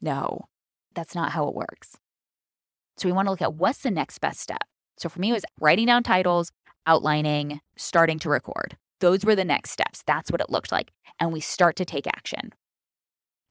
No, 0.00 0.46
that's 0.94 1.14
not 1.14 1.32
how 1.32 1.48
it 1.48 1.54
works. 1.54 1.96
So 2.96 3.08
we 3.08 3.12
want 3.12 3.26
to 3.26 3.30
look 3.30 3.42
at 3.42 3.54
what's 3.54 3.78
the 3.78 3.90
next 3.90 4.18
best 4.18 4.40
step. 4.40 4.64
So 4.96 5.08
for 5.08 5.20
me, 5.20 5.30
it 5.30 5.34
was 5.34 5.44
writing 5.60 5.86
down 5.86 6.02
titles, 6.02 6.52
outlining, 6.86 7.60
starting 7.76 8.18
to 8.20 8.28
record. 8.28 8.76
Those 9.00 9.24
were 9.24 9.34
the 9.34 9.44
next 9.44 9.70
steps. 9.70 10.02
That's 10.06 10.30
what 10.30 10.40
it 10.40 10.50
looked 10.50 10.72
like. 10.72 10.92
And 11.18 11.32
we 11.32 11.40
start 11.40 11.76
to 11.76 11.84
take 11.84 12.06
action. 12.06 12.52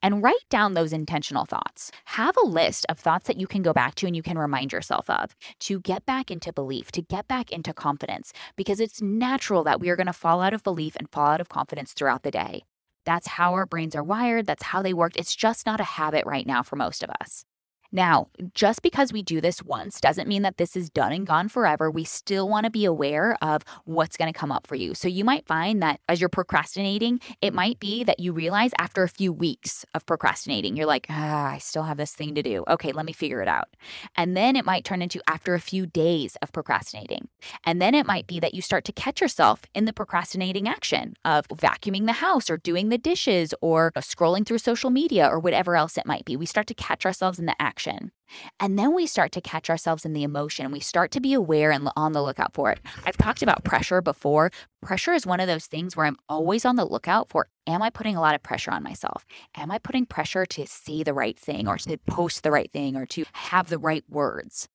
And 0.04 0.22
write 0.22 0.44
down 0.50 0.74
those 0.74 0.92
intentional 0.92 1.46
thoughts. 1.46 1.90
Have 2.04 2.36
a 2.36 2.46
list 2.46 2.84
of 2.90 2.98
thoughts 2.98 3.26
that 3.26 3.40
you 3.40 3.46
can 3.46 3.62
go 3.62 3.72
back 3.72 3.94
to 3.94 4.06
and 4.06 4.14
you 4.14 4.22
can 4.22 4.36
remind 4.36 4.70
yourself 4.70 5.08
of 5.08 5.34
to 5.60 5.80
get 5.80 6.04
back 6.04 6.30
into 6.30 6.52
belief, 6.52 6.92
to 6.92 7.00
get 7.00 7.26
back 7.26 7.50
into 7.50 7.72
confidence, 7.72 8.34
because 8.54 8.80
it's 8.80 9.00
natural 9.00 9.64
that 9.64 9.80
we 9.80 9.88
are 9.88 9.96
going 9.96 10.06
to 10.06 10.12
fall 10.12 10.42
out 10.42 10.52
of 10.52 10.62
belief 10.62 10.94
and 10.96 11.10
fall 11.10 11.28
out 11.28 11.40
of 11.40 11.48
confidence 11.48 11.94
throughout 11.94 12.22
the 12.22 12.30
day. 12.30 12.64
That's 13.06 13.26
how 13.26 13.54
our 13.54 13.64
brains 13.64 13.96
are 13.96 14.04
wired. 14.04 14.44
That's 14.44 14.64
how 14.64 14.82
they 14.82 14.92
work. 14.92 15.12
It's 15.16 15.34
just 15.34 15.64
not 15.64 15.80
a 15.80 15.84
habit 15.84 16.26
right 16.26 16.46
now 16.46 16.62
for 16.62 16.76
most 16.76 17.02
of 17.02 17.08
us. 17.22 17.46
Now, 17.94 18.26
just 18.54 18.82
because 18.82 19.12
we 19.12 19.22
do 19.22 19.40
this 19.40 19.62
once 19.62 20.00
doesn't 20.00 20.26
mean 20.26 20.42
that 20.42 20.56
this 20.56 20.74
is 20.74 20.90
done 20.90 21.12
and 21.12 21.24
gone 21.24 21.48
forever. 21.48 21.92
We 21.92 22.02
still 22.02 22.48
want 22.48 22.64
to 22.64 22.70
be 22.70 22.84
aware 22.84 23.36
of 23.40 23.62
what's 23.84 24.16
going 24.16 24.32
to 24.32 24.36
come 24.36 24.50
up 24.50 24.66
for 24.66 24.74
you. 24.74 24.94
So 24.94 25.06
you 25.06 25.24
might 25.24 25.46
find 25.46 25.80
that 25.80 26.00
as 26.08 26.20
you're 26.20 26.28
procrastinating, 26.28 27.20
it 27.40 27.54
might 27.54 27.78
be 27.78 28.02
that 28.02 28.18
you 28.18 28.32
realize 28.32 28.72
after 28.80 29.04
a 29.04 29.08
few 29.08 29.32
weeks 29.32 29.86
of 29.94 30.04
procrastinating, 30.06 30.76
you're 30.76 30.86
like, 30.86 31.06
ah, 31.08 31.52
I 31.52 31.58
still 31.58 31.84
have 31.84 31.96
this 31.96 32.12
thing 32.12 32.34
to 32.34 32.42
do. 32.42 32.64
Okay, 32.66 32.90
let 32.90 33.06
me 33.06 33.12
figure 33.12 33.40
it 33.40 33.46
out. 33.46 33.68
And 34.16 34.36
then 34.36 34.56
it 34.56 34.64
might 34.64 34.84
turn 34.84 35.00
into 35.00 35.20
after 35.28 35.54
a 35.54 35.60
few 35.60 35.86
days 35.86 36.36
of 36.42 36.50
procrastinating. 36.50 37.28
And 37.62 37.80
then 37.80 37.94
it 37.94 38.06
might 38.06 38.26
be 38.26 38.40
that 38.40 38.54
you 38.54 38.60
start 38.60 38.84
to 38.86 38.92
catch 38.92 39.20
yourself 39.20 39.62
in 39.72 39.84
the 39.84 39.92
procrastinating 39.92 40.66
action 40.66 41.14
of 41.24 41.46
vacuuming 41.46 42.06
the 42.06 42.14
house 42.14 42.50
or 42.50 42.56
doing 42.56 42.88
the 42.88 42.98
dishes 42.98 43.54
or 43.60 43.92
scrolling 43.98 44.44
through 44.44 44.58
social 44.58 44.90
media 44.90 45.28
or 45.28 45.38
whatever 45.38 45.76
else 45.76 45.96
it 45.96 46.06
might 46.06 46.24
be. 46.24 46.36
We 46.36 46.46
start 46.46 46.66
to 46.66 46.74
catch 46.74 47.06
ourselves 47.06 47.38
in 47.38 47.46
the 47.46 47.54
action 47.62 47.83
action. 47.84 48.10
And 48.58 48.78
then 48.78 48.94
we 48.94 49.06
start 49.06 49.32
to 49.32 49.40
catch 49.40 49.70
ourselves 49.70 50.04
in 50.04 50.12
the 50.12 50.22
emotion. 50.22 50.72
We 50.72 50.80
start 50.80 51.10
to 51.12 51.20
be 51.20 51.34
aware 51.34 51.70
and 51.70 51.88
on 51.96 52.12
the 52.12 52.22
lookout 52.22 52.54
for 52.54 52.70
it. 52.70 52.80
I've 53.04 53.16
talked 53.16 53.42
about 53.42 53.64
pressure 53.64 54.00
before. 54.00 54.50
Pressure 54.82 55.12
is 55.12 55.26
one 55.26 55.40
of 55.40 55.46
those 55.46 55.66
things 55.66 55.96
where 55.96 56.06
I'm 56.06 56.16
always 56.28 56.64
on 56.64 56.76
the 56.76 56.86
lookout 56.86 57.28
for 57.28 57.48
am 57.66 57.82
I 57.82 57.90
putting 57.90 58.16
a 58.16 58.20
lot 58.20 58.34
of 58.34 58.42
pressure 58.42 58.70
on 58.70 58.82
myself? 58.82 59.24
Am 59.56 59.70
I 59.70 59.78
putting 59.78 60.06
pressure 60.06 60.46
to 60.46 60.66
say 60.66 61.02
the 61.02 61.14
right 61.14 61.38
thing 61.38 61.68
or 61.68 61.78
to 61.78 61.96
post 62.06 62.42
the 62.42 62.50
right 62.50 62.70
thing 62.72 62.96
or 62.96 63.06
to 63.06 63.24
have 63.32 63.68
the 63.68 63.78
right 63.78 64.04
words? 64.08 64.68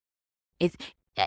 It's, 0.60 0.76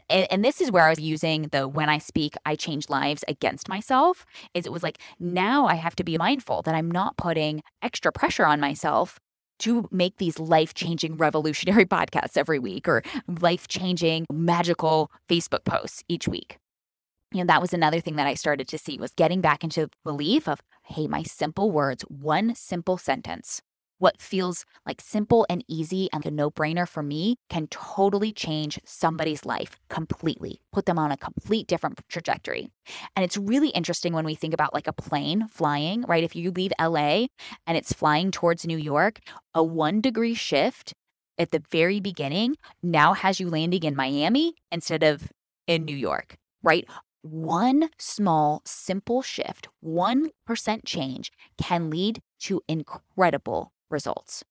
and 0.08 0.42
this 0.42 0.60
is 0.60 0.70
where 0.70 0.86
I 0.86 0.90
was 0.90 1.00
using 1.00 1.48
the 1.48 1.68
when 1.68 1.90
I 1.90 1.98
speak, 1.98 2.34
I 2.46 2.54
change 2.56 2.88
lives 2.88 3.24
against 3.28 3.68
myself. 3.68 4.24
Is 4.54 4.64
it 4.64 4.72
was 4.72 4.82
like 4.82 4.98
now 5.20 5.66
I 5.66 5.74
have 5.74 5.96
to 5.96 6.04
be 6.04 6.16
mindful 6.16 6.62
that 6.62 6.74
I'm 6.74 6.90
not 6.90 7.18
putting 7.18 7.62
extra 7.82 8.10
pressure 8.10 8.46
on 8.46 8.58
myself 8.58 9.20
to 9.60 9.88
make 9.90 10.16
these 10.16 10.38
life 10.38 10.74
changing, 10.74 11.16
revolutionary 11.16 11.84
podcasts 11.96 12.36
every 12.36 12.58
week 12.58 12.88
or 12.88 13.02
life 13.40 13.68
changing, 13.68 14.26
magical 14.32 15.10
Facebook 15.28 15.64
posts 15.64 16.04
each 16.08 16.28
week. 16.28 16.58
You 17.32 17.40
know, 17.40 17.46
that 17.46 17.62
was 17.62 17.72
another 17.72 18.00
thing 18.00 18.16
that 18.16 18.26
I 18.26 18.34
started 18.34 18.68
to 18.68 18.78
see 18.78 18.98
was 18.98 19.12
getting 19.12 19.40
back 19.40 19.64
into 19.64 19.88
belief 20.04 20.46
of, 20.46 20.60
hey, 20.84 21.06
my 21.06 21.22
simple 21.22 21.70
words, 21.70 22.02
one 22.02 22.54
simple 22.54 22.98
sentence 22.98 23.62
what 24.02 24.20
feels 24.20 24.64
like 24.84 25.00
simple 25.00 25.46
and 25.48 25.64
easy 25.68 26.08
and 26.12 26.26
a 26.26 26.30
no 26.30 26.50
brainer 26.50 26.88
for 26.88 27.04
me 27.04 27.36
can 27.48 27.68
totally 27.68 28.32
change 28.32 28.76
somebody's 28.84 29.46
life 29.46 29.78
completely, 29.88 30.60
put 30.72 30.86
them 30.86 30.98
on 30.98 31.12
a 31.12 31.16
complete 31.16 31.68
different 31.68 32.00
trajectory. 32.08 32.68
And 33.14 33.24
it's 33.24 33.36
really 33.36 33.68
interesting 33.68 34.12
when 34.12 34.24
we 34.24 34.34
think 34.34 34.54
about 34.54 34.74
like 34.74 34.88
a 34.88 34.92
plane 34.92 35.46
flying, 35.46 36.02
right? 36.02 36.24
If 36.24 36.34
you 36.34 36.50
leave 36.50 36.72
LA 36.80 37.26
and 37.64 37.76
it's 37.76 37.92
flying 37.92 38.32
towards 38.32 38.66
New 38.66 38.76
York, 38.76 39.20
a 39.54 39.62
one 39.62 40.00
degree 40.00 40.34
shift 40.34 40.94
at 41.38 41.52
the 41.52 41.62
very 41.70 42.00
beginning 42.00 42.56
now 42.82 43.12
has 43.12 43.38
you 43.38 43.48
landing 43.48 43.84
in 43.84 43.94
Miami 43.94 44.56
instead 44.72 45.04
of 45.04 45.30
in 45.68 45.84
New 45.84 45.96
York, 45.96 46.34
right? 46.64 46.88
One 47.22 47.90
small, 48.00 48.62
simple 48.64 49.22
shift, 49.22 49.68
1% 49.84 50.80
change 50.84 51.30
can 51.56 51.88
lead 51.88 52.20
to 52.40 52.62
incredible 52.66 53.70
results. 53.92 54.44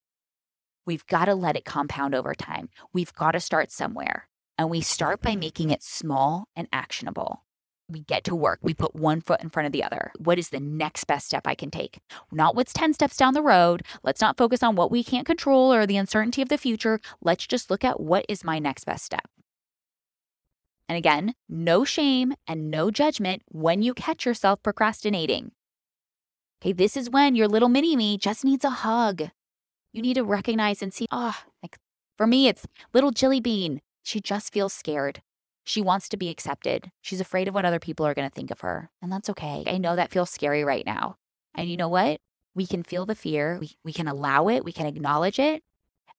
We've 0.86 1.06
got 1.06 1.26
to 1.26 1.34
let 1.34 1.56
it 1.56 1.64
compound 1.64 2.14
over 2.14 2.34
time. 2.34 2.68
We've 2.92 3.12
got 3.12 3.32
to 3.32 3.40
start 3.40 3.70
somewhere. 3.70 4.28
And 4.58 4.70
we 4.70 4.80
start 4.80 5.22
by 5.22 5.36
making 5.36 5.70
it 5.70 5.82
small 5.82 6.48
and 6.54 6.68
actionable. 6.72 7.44
We 7.88 8.00
get 8.00 8.24
to 8.24 8.34
work. 8.34 8.60
We 8.62 8.74
put 8.74 8.94
one 8.94 9.20
foot 9.20 9.42
in 9.42 9.50
front 9.50 9.66
of 9.66 9.72
the 9.72 9.84
other. 9.84 10.12
What 10.18 10.38
is 10.38 10.50
the 10.50 10.60
next 10.60 11.04
best 11.04 11.26
step 11.26 11.46
I 11.46 11.54
can 11.54 11.70
take? 11.70 11.98
Not 12.30 12.54
what's 12.54 12.72
10 12.72 12.94
steps 12.94 13.16
down 13.16 13.34
the 13.34 13.42
road. 13.42 13.82
Let's 14.02 14.20
not 14.20 14.36
focus 14.36 14.62
on 14.62 14.76
what 14.76 14.90
we 14.90 15.04
can't 15.04 15.26
control 15.26 15.72
or 15.72 15.86
the 15.86 15.96
uncertainty 15.96 16.42
of 16.42 16.48
the 16.48 16.58
future. 16.58 17.00
Let's 17.20 17.46
just 17.46 17.70
look 17.70 17.84
at 17.84 18.00
what 18.00 18.24
is 18.28 18.44
my 18.44 18.58
next 18.58 18.84
best 18.84 19.04
step. 19.04 19.28
And 20.88 20.98
again, 20.98 21.34
no 21.48 21.84
shame 21.84 22.34
and 22.46 22.70
no 22.70 22.90
judgment 22.90 23.42
when 23.48 23.82
you 23.82 23.94
catch 23.94 24.26
yourself 24.26 24.62
procrastinating. 24.62 25.52
Okay, 26.62 26.72
this 26.72 26.96
is 26.96 27.10
when 27.10 27.34
your 27.34 27.48
little 27.48 27.68
mini 27.68 27.96
me 27.96 28.16
just 28.16 28.44
needs 28.44 28.64
a 28.64 28.70
hug. 28.70 29.22
You 29.92 30.00
need 30.00 30.14
to 30.14 30.22
recognize 30.22 30.80
and 30.80 30.94
see, 30.94 31.08
oh, 31.10 31.36
like 31.60 31.76
for 32.16 32.24
me, 32.24 32.46
it's 32.46 32.68
little 32.94 33.10
Jilly 33.10 33.40
Bean. 33.40 33.80
She 34.04 34.20
just 34.20 34.52
feels 34.52 34.72
scared. 34.72 35.22
She 35.64 35.82
wants 35.82 36.08
to 36.10 36.16
be 36.16 36.28
accepted. 36.28 36.92
She's 37.00 37.20
afraid 37.20 37.48
of 37.48 37.54
what 37.54 37.64
other 37.64 37.80
people 37.80 38.06
are 38.06 38.14
going 38.14 38.28
to 38.28 38.34
think 38.34 38.52
of 38.52 38.60
her. 38.60 38.90
And 39.02 39.10
that's 39.10 39.28
okay. 39.30 39.64
I 39.66 39.76
know 39.78 39.96
that 39.96 40.12
feels 40.12 40.30
scary 40.30 40.62
right 40.62 40.86
now. 40.86 41.16
And 41.52 41.68
you 41.68 41.76
know 41.76 41.88
what? 41.88 42.20
We 42.54 42.68
can 42.68 42.84
feel 42.84 43.06
the 43.06 43.16
fear, 43.16 43.58
we, 43.60 43.72
we 43.82 43.92
can 43.92 44.06
allow 44.06 44.46
it, 44.46 44.64
we 44.64 44.70
can 44.70 44.86
acknowledge 44.86 45.40
it, 45.40 45.64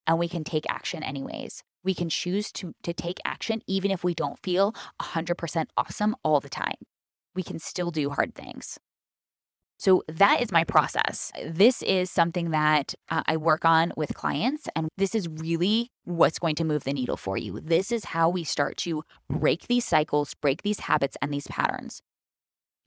and 0.07 0.19
we 0.19 0.27
can 0.27 0.43
take 0.43 0.65
action 0.69 1.03
anyways. 1.03 1.63
We 1.85 1.93
can 1.93 2.09
choose 2.09 2.51
to, 2.53 2.75
to 2.83 2.91
take 2.91 3.21
action 3.23 3.61
even 3.65 3.91
if 3.91 4.03
we 4.03 4.13
don't 4.13 4.43
feel 4.43 4.75
100% 5.01 5.67
awesome 5.77 6.17
all 6.21 6.41
the 6.41 6.49
time. 6.49 6.75
We 7.33 7.43
can 7.43 7.59
still 7.59 7.91
do 7.91 8.09
hard 8.09 8.35
things. 8.35 8.77
So 9.83 10.01
that 10.07 10.41
is 10.41 10.49
my 10.49 10.63
process. 10.63 11.29
This 11.45 11.81
is 11.81 12.09
something 12.09 12.51
that 12.51 12.93
uh, 13.09 13.21
I 13.25 13.35
work 13.35 13.65
on 13.65 13.91
with 13.97 14.13
clients, 14.13 14.69
and 14.77 14.87
this 14.95 15.13
is 15.13 15.27
really 15.27 15.91
what's 16.05 16.39
going 16.39 16.55
to 16.55 16.63
move 16.63 16.85
the 16.85 16.93
needle 16.93 17.17
for 17.17 17.35
you. 17.35 17.59
This 17.59 17.91
is 17.91 18.05
how 18.05 18.29
we 18.29 18.45
start 18.45 18.77
to 18.77 19.03
break 19.29 19.67
these 19.67 19.83
cycles, 19.83 20.35
break 20.35 20.61
these 20.61 20.79
habits 20.79 21.17
and 21.21 21.33
these 21.33 21.47
patterns. 21.47 22.01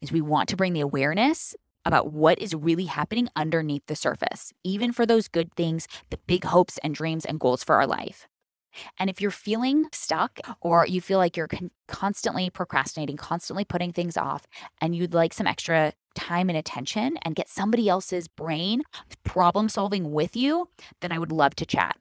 Is 0.00 0.10
we 0.10 0.22
want 0.22 0.48
to 0.48 0.56
bring 0.56 0.72
the 0.72 0.80
awareness 0.80 1.54
about 1.84 2.14
what 2.14 2.38
is 2.38 2.54
really 2.54 2.86
happening 2.86 3.28
underneath 3.36 3.84
the 3.88 3.94
surface, 3.94 4.54
even 4.64 4.90
for 4.90 5.04
those 5.04 5.28
good 5.28 5.52
things, 5.52 5.86
the 6.08 6.18
big 6.26 6.44
hopes 6.44 6.78
and 6.82 6.94
dreams 6.94 7.26
and 7.26 7.38
goals 7.38 7.62
for 7.62 7.74
our 7.74 7.86
life. 7.86 8.26
And 8.98 9.10
if 9.10 9.20
you're 9.20 9.30
feeling 9.30 9.86
stuck 9.92 10.40
or 10.60 10.86
you 10.86 11.00
feel 11.00 11.18
like 11.18 11.36
you're 11.36 11.48
con- 11.48 11.70
constantly 11.88 12.50
procrastinating, 12.50 13.16
constantly 13.16 13.64
putting 13.64 13.92
things 13.92 14.16
off, 14.16 14.46
and 14.80 14.94
you'd 14.94 15.14
like 15.14 15.32
some 15.32 15.46
extra 15.46 15.92
time 16.14 16.48
and 16.48 16.58
attention 16.58 17.18
and 17.22 17.36
get 17.36 17.48
somebody 17.48 17.88
else's 17.88 18.26
brain 18.26 18.82
problem 19.24 19.68
solving 19.68 20.12
with 20.12 20.34
you, 20.34 20.68
then 21.00 21.12
I 21.12 21.18
would 21.18 21.32
love 21.32 21.54
to 21.56 21.66
chat. 21.66 21.96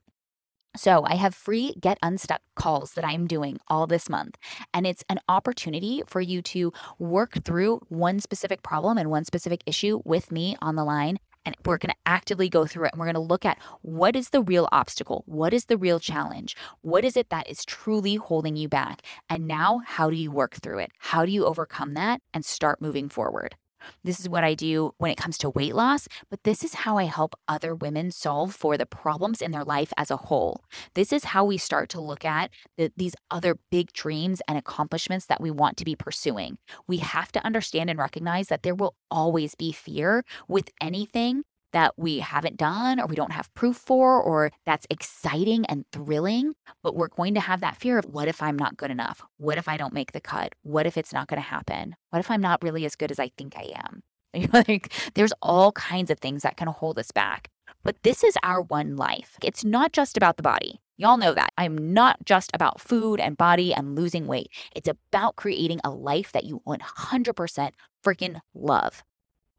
So, 0.77 1.05
I 1.05 1.15
have 1.15 1.33
free 1.33 1.73
Get 1.79 1.97
Unstuck 2.03 2.41
calls 2.55 2.93
that 2.93 3.05
I'm 3.05 3.27
doing 3.27 3.59
all 3.69 3.87
this 3.87 4.09
month. 4.09 4.37
And 4.73 4.85
it's 4.85 5.05
an 5.09 5.19
opportunity 5.29 6.03
for 6.05 6.19
you 6.19 6.41
to 6.41 6.73
work 6.99 7.43
through 7.45 7.79
one 7.87 8.19
specific 8.19 8.61
problem 8.61 8.97
and 8.97 9.09
one 9.09 9.23
specific 9.23 9.63
issue 9.65 10.01
with 10.03 10.33
me 10.33 10.57
on 10.61 10.75
the 10.75 10.83
line. 10.83 11.17
And 11.45 11.55
we're 11.65 11.77
going 11.77 11.91
to 11.91 11.95
actively 12.05 12.49
go 12.49 12.65
through 12.65 12.85
it 12.85 12.93
and 12.93 12.99
we're 12.99 13.05
going 13.05 13.15
to 13.15 13.19
look 13.19 13.45
at 13.45 13.59
what 13.81 14.15
is 14.15 14.29
the 14.29 14.41
real 14.41 14.67
obstacle? 14.71 15.23
What 15.27 15.53
is 15.53 15.65
the 15.65 15.77
real 15.77 15.99
challenge? 15.99 16.55
What 16.81 17.05
is 17.05 17.15
it 17.15 17.29
that 17.29 17.49
is 17.49 17.65
truly 17.65 18.15
holding 18.15 18.55
you 18.55 18.67
back? 18.67 19.01
And 19.29 19.47
now, 19.47 19.81
how 19.85 20.09
do 20.09 20.15
you 20.15 20.31
work 20.31 20.55
through 20.55 20.79
it? 20.79 20.91
How 20.97 21.25
do 21.25 21.31
you 21.31 21.45
overcome 21.45 21.93
that 21.93 22.21
and 22.33 22.43
start 22.43 22.81
moving 22.81 23.09
forward? 23.09 23.55
This 24.03 24.19
is 24.19 24.29
what 24.29 24.43
I 24.43 24.53
do 24.53 24.93
when 24.97 25.11
it 25.11 25.17
comes 25.17 25.37
to 25.39 25.49
weight 25.49 25.75
loss, 25.75 26.07
but 26.29 26.43
this 26.43 26.63
is 26.63 26.73
how 26.73 26.97
I 26.97 27.05
help 27.05 27.35
other 27.47 27.75
women 27.75 28.11
solve 28.11 28.53
for 28.53 28.77
the 28.77 28.85
problems 28.85 29.41
in 29.41 29.51
their 29.51 29.63
life 29.63 29.91
as 29.97 30.11
a 30.11 30.17
whole. 30.17 30.63
This 30.93 31.11
is 31.11 31.25
how 31.25 31.45
we 31.45 31.57
start 31.57 31.89
to 31.89 32.01
look 32.01 32.25
at 32.25 32.51
the, 32.77 32.91
these 32.95 33.15
other 33.31 33.57
big 33.71 33.93
dreams 33.93 34.41
and 34.47 34.57
accomplishments 34.57 35.25
that 35.27 35.41
we 35.41 35.51
want 35.51 35.77
to 35.77 35.85
be 35.85 35.95
pursuing. 35.95 36.57
We 36.87 36.97
have 36.97 37.31
to 37.33 37.45
understand 37.45 37.89
and 37.89 37.99
recognize 37.99 38.47
that 38.47 38.63
there 38.63 38.75
will 38.75 38.95
always 39.09 39.55
be 39.55 39.71
fear 39.71 40.23
with 40.47 40.69
anything 40.81 41.43
that 41.75 41.91
we 41.97 42.19
haven't 42.19 42.55
done 42.55 43.01
or 43.01 43.05
we 43.05 43.17
don't 43.17 43.33
have 43.33 43.53
proof 43.53 43.75
for 43.75 44.21
or 44.21 44.49
that's 44.65 44.87
exciting 44.89 45.65
and 45.65 45.83
thrilling, 45.91 46.53
but 46.81 46.95
we're 46.95 47.09
going 47.09 47.33
to 47.33 47.41
have 47.41 47.59
that 47.59 47.75
fear 47.75 47.97
of 47.97 48.05
what 48.05 48.29
if 48.29 48.41
I'm 48.41 48.55
not 48.55 48.77
good 48.77 48.91
enough? 48.91 49.21
What 49.37 49.57
if 49.57 49.67
I 49.67 49.75
don't 49.75 49.93
make 49.93 50.13
the 50.13 50.21
cut? 50.21 50.53
What 50.63 50.87
if 50.87 50.97
it's 50.97 51.11
not 51.11 51.27
going 51.27 51.41
to 51.41 51.47
happen? 51.47 51.97
What 52.11 52.19
if 52.19 52.31
I'm 52.31 52.39
not 52.39 52.63
really 52.63 52.85
as 52.85 52.95
good 52.95 53.11
as 53.11 53.19
I 53.19 53.29
think 53.37 53.57
I 53.57 53.73
am? 53.75 54.03
like 54.53 54.93
there's 55.15 55.33
all 55.41 55.73
kinds 55.73 56.09
of 56.09 56.19
things 56.19 56.43
that 56.43 56.55
can 56.55 56.69
hold 56.69 56.97
us 56.97 57.11
back. 57.11 57.49
But 57.83 58.01
this 58.03 58.23
is 58.23 58.37
our 58.41 58.61
one 58.61 58.95
life. 58.95 59.37
It's 59.43 59.65
not 59.65 59.91
just 59.91 60.15
about 60.15 60.37
the 60.37 60.43
body. 60.43 60.79
Y'all 60.97 61.17
know 61.17 61.33
that. 61.33 61.49
I'm 61.57 61.93
not 61.93 62.23
just 62.23 62.51
about 62.53 62.79
food 62.79 63.19
and 63.19 63.35
body 63.35 63.73
and 63.73 63.97
losing 63.97 64.27
weight. 64.27 64.47
It's 64.73 64.87
about 64.87 65.35
creating 65.35 65.81
a 65.83 65.89
life 65.89 66.31
that 66.31 66.45
you 66.45 66.61
100% 66.65 67.71
freaking 68.01 68.39
love. 68.53 69.03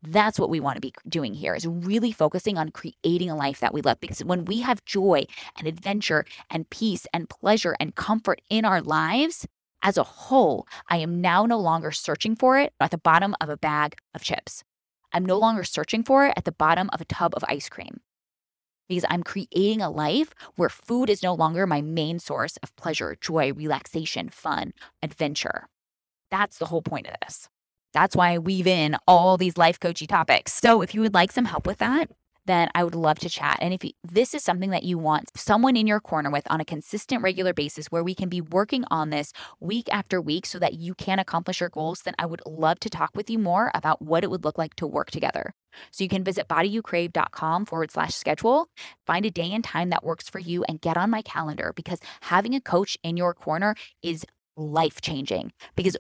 That's 0.03 0.39
what 0.39 0.51
we 0.51 0.61
want 0.61 0.77
to 0.77 0.81
be 0.81 0.93
doing 1.09 1.35
here 1.35 1.55
is 1.55 1.67
really 1.67 2.13
focusing 2.13 2.59
on 2.59 2.71
creating 2.71 3.31
a 3.31 3.37
life 3.37 3.61
that 3.61 3.75
we 3.75 3.81
love. 3.81 3.99
Because 4.01 4.23
when 4.25 4.45
we 4.45 4.61
have 4.61 4.85
joy 4.85 5.25
and 5.59 5.67
adventure 5.67 6.25
and 6.51 6.69
peace 6.71 7.07
and 7.13 7.29
pleasure 7.29 7.75
and 7.81 7.95
comfort 7.95 8.41
in 8.49 8.65
our 8.65 8.81
lives 8.81 9.47
as 9.83 9.97
a 9.97 10.05
whole, 10.05 10.67
I 10.89 10.99
am 10.99 11.21
now 11.21 11.47
no 11.47 11.59
longer 11.59 11.91
searching 11.93 12.37
for 12.37 12.59
it 12.59 12.73
at 12.81 12.91
the 12.91 12.99
bottom 12.99 13.35
of 13.41 13.49
a 13.49 13.57
bag 13.57 13.97
of 14.15 14.23
chips. 14.23 14.63
I'm 15.13 15.25
no 15.25 15.39
longer 15.39 15.65
searching 15.65 16.03
for 16.05 16.27
it 16.27 16.35
at 16.37 16.45
the 16.45 16.53
bottom 16.53 16.91
of 16.93 17.01
a 17.01 17.05
tub 17.07 17.35
of 17.35 17.45
ice 17.49 17.69
cream. 17.69 18.01
because 18.89 19.05
I'm 19.09 19.23
creating 19.23 19.81
a 19.83 19.91
life 19.91 20.33
where 20.57 20.69
food 20.69 21.11
is 21.11 21.23
no 21.23 21.35
longer 21.35 21.67
my 21.67 21.81
main 21.81 22.19
source 22.19 22.57
of 22.59 22.75
pleasure, 22.77 23.17
joy, 23.21 23.53
relaxation, 23.53 24.29
fun, 24.29 24.73
adventure. 25.03 25.69
That's 26.31 26.59
the 26.59 26.67
whole 26.67 26.83
point 26.83 27.07
of 27.07 27.15
this. 27.25 27.49
That's 27.93 28.17
why 28.17 28.33
I 28.33 28.39
weave 28.39 28.67
in 28.67 28.97
all 29.07 29.37
these 29.37 29.57
life 29.57 29.81
coachy 29.81 30.07
topics. 30.07 30.53
So 30.53 30.83
if 30.83 30.95
you 30.95 31.01
would 31.01 31.15
like 31.15 31.33
some 31.33 31.47
help 31.47 31.67
with 31.67 31.79
that, 31.79 32.11
then 32.47 32.69
I 32.75 32.85
would 32.85 32.95
love 32.95 33.19
to 33.21 33.29
chat. 33.29 33.59
And 33.61 33.75
if 33.75 33.85
you, 33.85 33.91
this 34.05 34.35
is 34.35 34.43
something 34.43 34.71
that 34.71 34.85
you 34.85 34.99
want 34.99 35.31
someone 35.37 35.77
in 35.77 35.87
your 35.87 36.01
corner 36.01 36.31
with 36.31 36.51
on 36.51 36.61
a 36.61 36.65
consistent, 36.65 37.23
regular 37.23 37.53
basis 37.53 37.87
where 37.87 38.05
we 38.05 38.15
can 38.15 38.29
be 38.29 38.41
working 38.41 38.85
on 38.91 39.11
this 39.11 39.33
week 39.61 39.89
after 39.93 40.21
week 40.21 40.47
so 40.47 40.59
that 40.59 40.75
you 40.75 40.95
can 40.95 41.19
accomplish 41.19 41.61
your 41.61 41.69
goals, 41.69 42.03
then 42.03 42.15
I 42.19 42.27
would 42.27 42.43
love 42.47 42.81
to 42.81 42.91
talk 42.91 43.11
with 43.15 43.29
you 43.29 43.39
more 43.39 43.71
about 43.75 44.01
what 44.01 44.25
it 44.25 44.31
would 44.31 44.45
look 44.45 44.59
like 44.59 44.75
to 44.77 44.87
work 44.87 45.11
together. 45.11 45.53
So 45.91 46.05
you 46.05 46.09
can 46.09 46.25
visit 46.25 46.49
bodyyoucrave.com 46.49 47.67
forward 47.67 47.91
slash 47.91 48.15
schedule, 48.15 48.69
find 49.07 49.27
a 49.27 49.31
day 49.31 49.53
and 49.53 49.63
time 49.63 49.91
that 49.91 50.05
works 50.05 50.29
for 50.29 50.39
you, 50.39 50.65
and 50.65 50.81
get 50.81 50.97
on 50.97 51.11
my 51.11 51.23
calendar 51.23 51.73
because 51.77 51.99
having 52.23 52.55
a 52.55 52.61
coach 52.61 52.97
in 53.03 53.17
your 53.17 53.35
corner 53.35 53.75
is 54.03 54.25
life 54.57 55.03
changing 55.03 55.53
because 55.75 55.97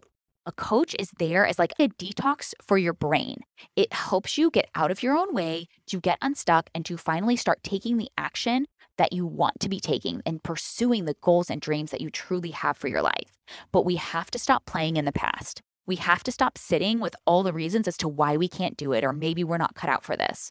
a 0.47 0.53
coach 0.53 0.95
is 0.99 1.11
there 1.19 1.45
as 1.45 1.59
like 1.59 1.73
a 1.79 1.89
detox 1.89 2.55
for 2.63 2.79
your 2.79 2.93
brain. 2.93 3.39
It 3.75 3.93
helps 3.93 4.39
you 4.39 4.51
get 4.51 4.71
out 4.75 4.93
of 4.93 5.03
your 5.03 5.17
own 5.17 5.35
way, 5.35 5.67
to 5.89 6.01
get 6.01 6.19
unstuck, 6.23 6.71
and 6.75 6.87
to 6.87 6.97
finally 6.97 7.37
start 7.37 7.65
taking 7.65 7.97
the 7.97 8.11
action 8.17 8.67
that 8.97 9.13
you 9.13 9.27
want 9.27 9.61
to 9.61 9.69
be 9.69 9.81
taking 9.81 10.23
and 10.25 10.43
pursuing 10.43 11.05
the 11.05 11.17
goals 11.21 11.51
and 11.51 11.61
dreams 11.61 11.91
that 11.91 12.01
you 12.01 12.11
truly 12.11 12.53
have 12.53 12.77
for 12.77 12.89
your 12.89 13.03
life. 13.03 13.37
But 13.73 13.85
we 13.85 13.97
have 13.97 14.31
to 14.31 14.39
stop 14.39 14.65
playing 14.67 14.97
in 14.97 15.05
the 15.05 15.13
past. 15.13 15.61
We 15.85 15.97
have 15.97 16.23
to 16.25 16.33
stop 16.33 16.57
sitting 16.59 17.01
with 17.01 17.15
all 17.27 17.43
the 17.43 17.53
reasons 17.53 17.87
as 17.89 17.97
to 17.99 18.09
why 18.09 18.37
we 18.37 18.49
can't 18.49 18.77
do 18.77 18.93
it, 18.93 19.05
or 19.05 19.13
maybe 19.13 19.45
we're 19.45 19.59
not 19.59 19.75
cut 19.75 19.91
out 19.91 20.05
for 20.05 20.17
this. 20.17 20.51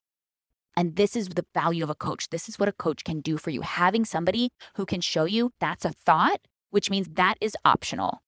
And 0.78 0.98
this 0.98 1.16
is 1.16 1.30
the 1.30 1.46
value 1.54 1.84
of 1.84 1.90
a 1.90 1.96
coach. 1.96 2.30
This 2.30 2.50
is 2.50 2.60
what 2.60 2.70
a 2.70 2.74
coach 2.74 3.06
can 3.06 3.22
do 3.22 3.38
for 3.38 3.50
you. 3.50 3.62
Having 3.62 4.06
somebody 4.06 4.50
who 4.76 4.86
can 4.86 5.00
show 5.00 5.24
you 5.24 5.52
that's 5.60 5.86
a 5.86 5.92
thought, 5.92 6.42
which 6.70 6.90
means 6.90 7.08
that 7.14 7.36
is 7.40 7.56
optional. 7.64 8.22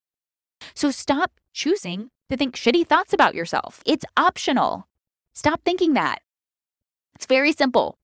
So 0.74 0.92
stop 0.92 1.32
choosing 1.54 2.10
to 2.30 2.38
think 2.38 2.56
shitty 2.56 2.88
thoughts 2.88 3.14
about 3.14 3.36
yourself. 3.36 3.82
It's 3.86 4.06
optional. 4.16 4.88
Stop 5.34 5.62
thinking 5.64 5.94
that. 5.94 6.20
It's 7.16 7.26
very 7.26 7.52
simple. 7.52 7.98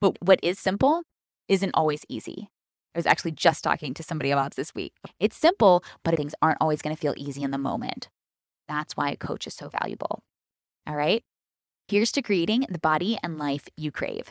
But 0.00 0.16
what 0.22 0.40
is 0.42 0.58
simple 0.58 1.02
isn't 1.48 1.74
always 1.74 2.04
easy. 2.08 2.48
I 2.94 2.98
was 2.98 3.06
actually 3.06 3.32
just 3.32 3.62
talking 3.62 3.94
to 3.94 4.02
somebody 4.02 4.30
about 4.30 4.56
this 4.56 4.74
week. 4.74 4.94
It's 5.18 5.36
simple, 5.36 5.84
but 6.02 6.16
things 6.16 6.34
aren't 6.42 6.58
always 6.60 6.82
going 6.82 6.94
to 6.94 7.00
feel 7.00 7.14
easy 7.16 7.42
in 7.42 7.50
the 7.50 7.58
moment. 7.58 8.08
That's 8.68 8.96
why 8.96 9.10
a 9.10 9.16
coach 9.16 9.46
is 9.46 9.54
so 9.54 9.68
valuable. 9.68 10.22
All 10.86 10.96
right? 10.96 11.22
Here's 11.88 12.12
to 12.12 12.22
creating 12.22 12.66
the 12.68 12.78
body 12.78 13.18
and 13.22 13.38
life 13.38 13.68
you 13.76 13.90
crave. 13.90 14.30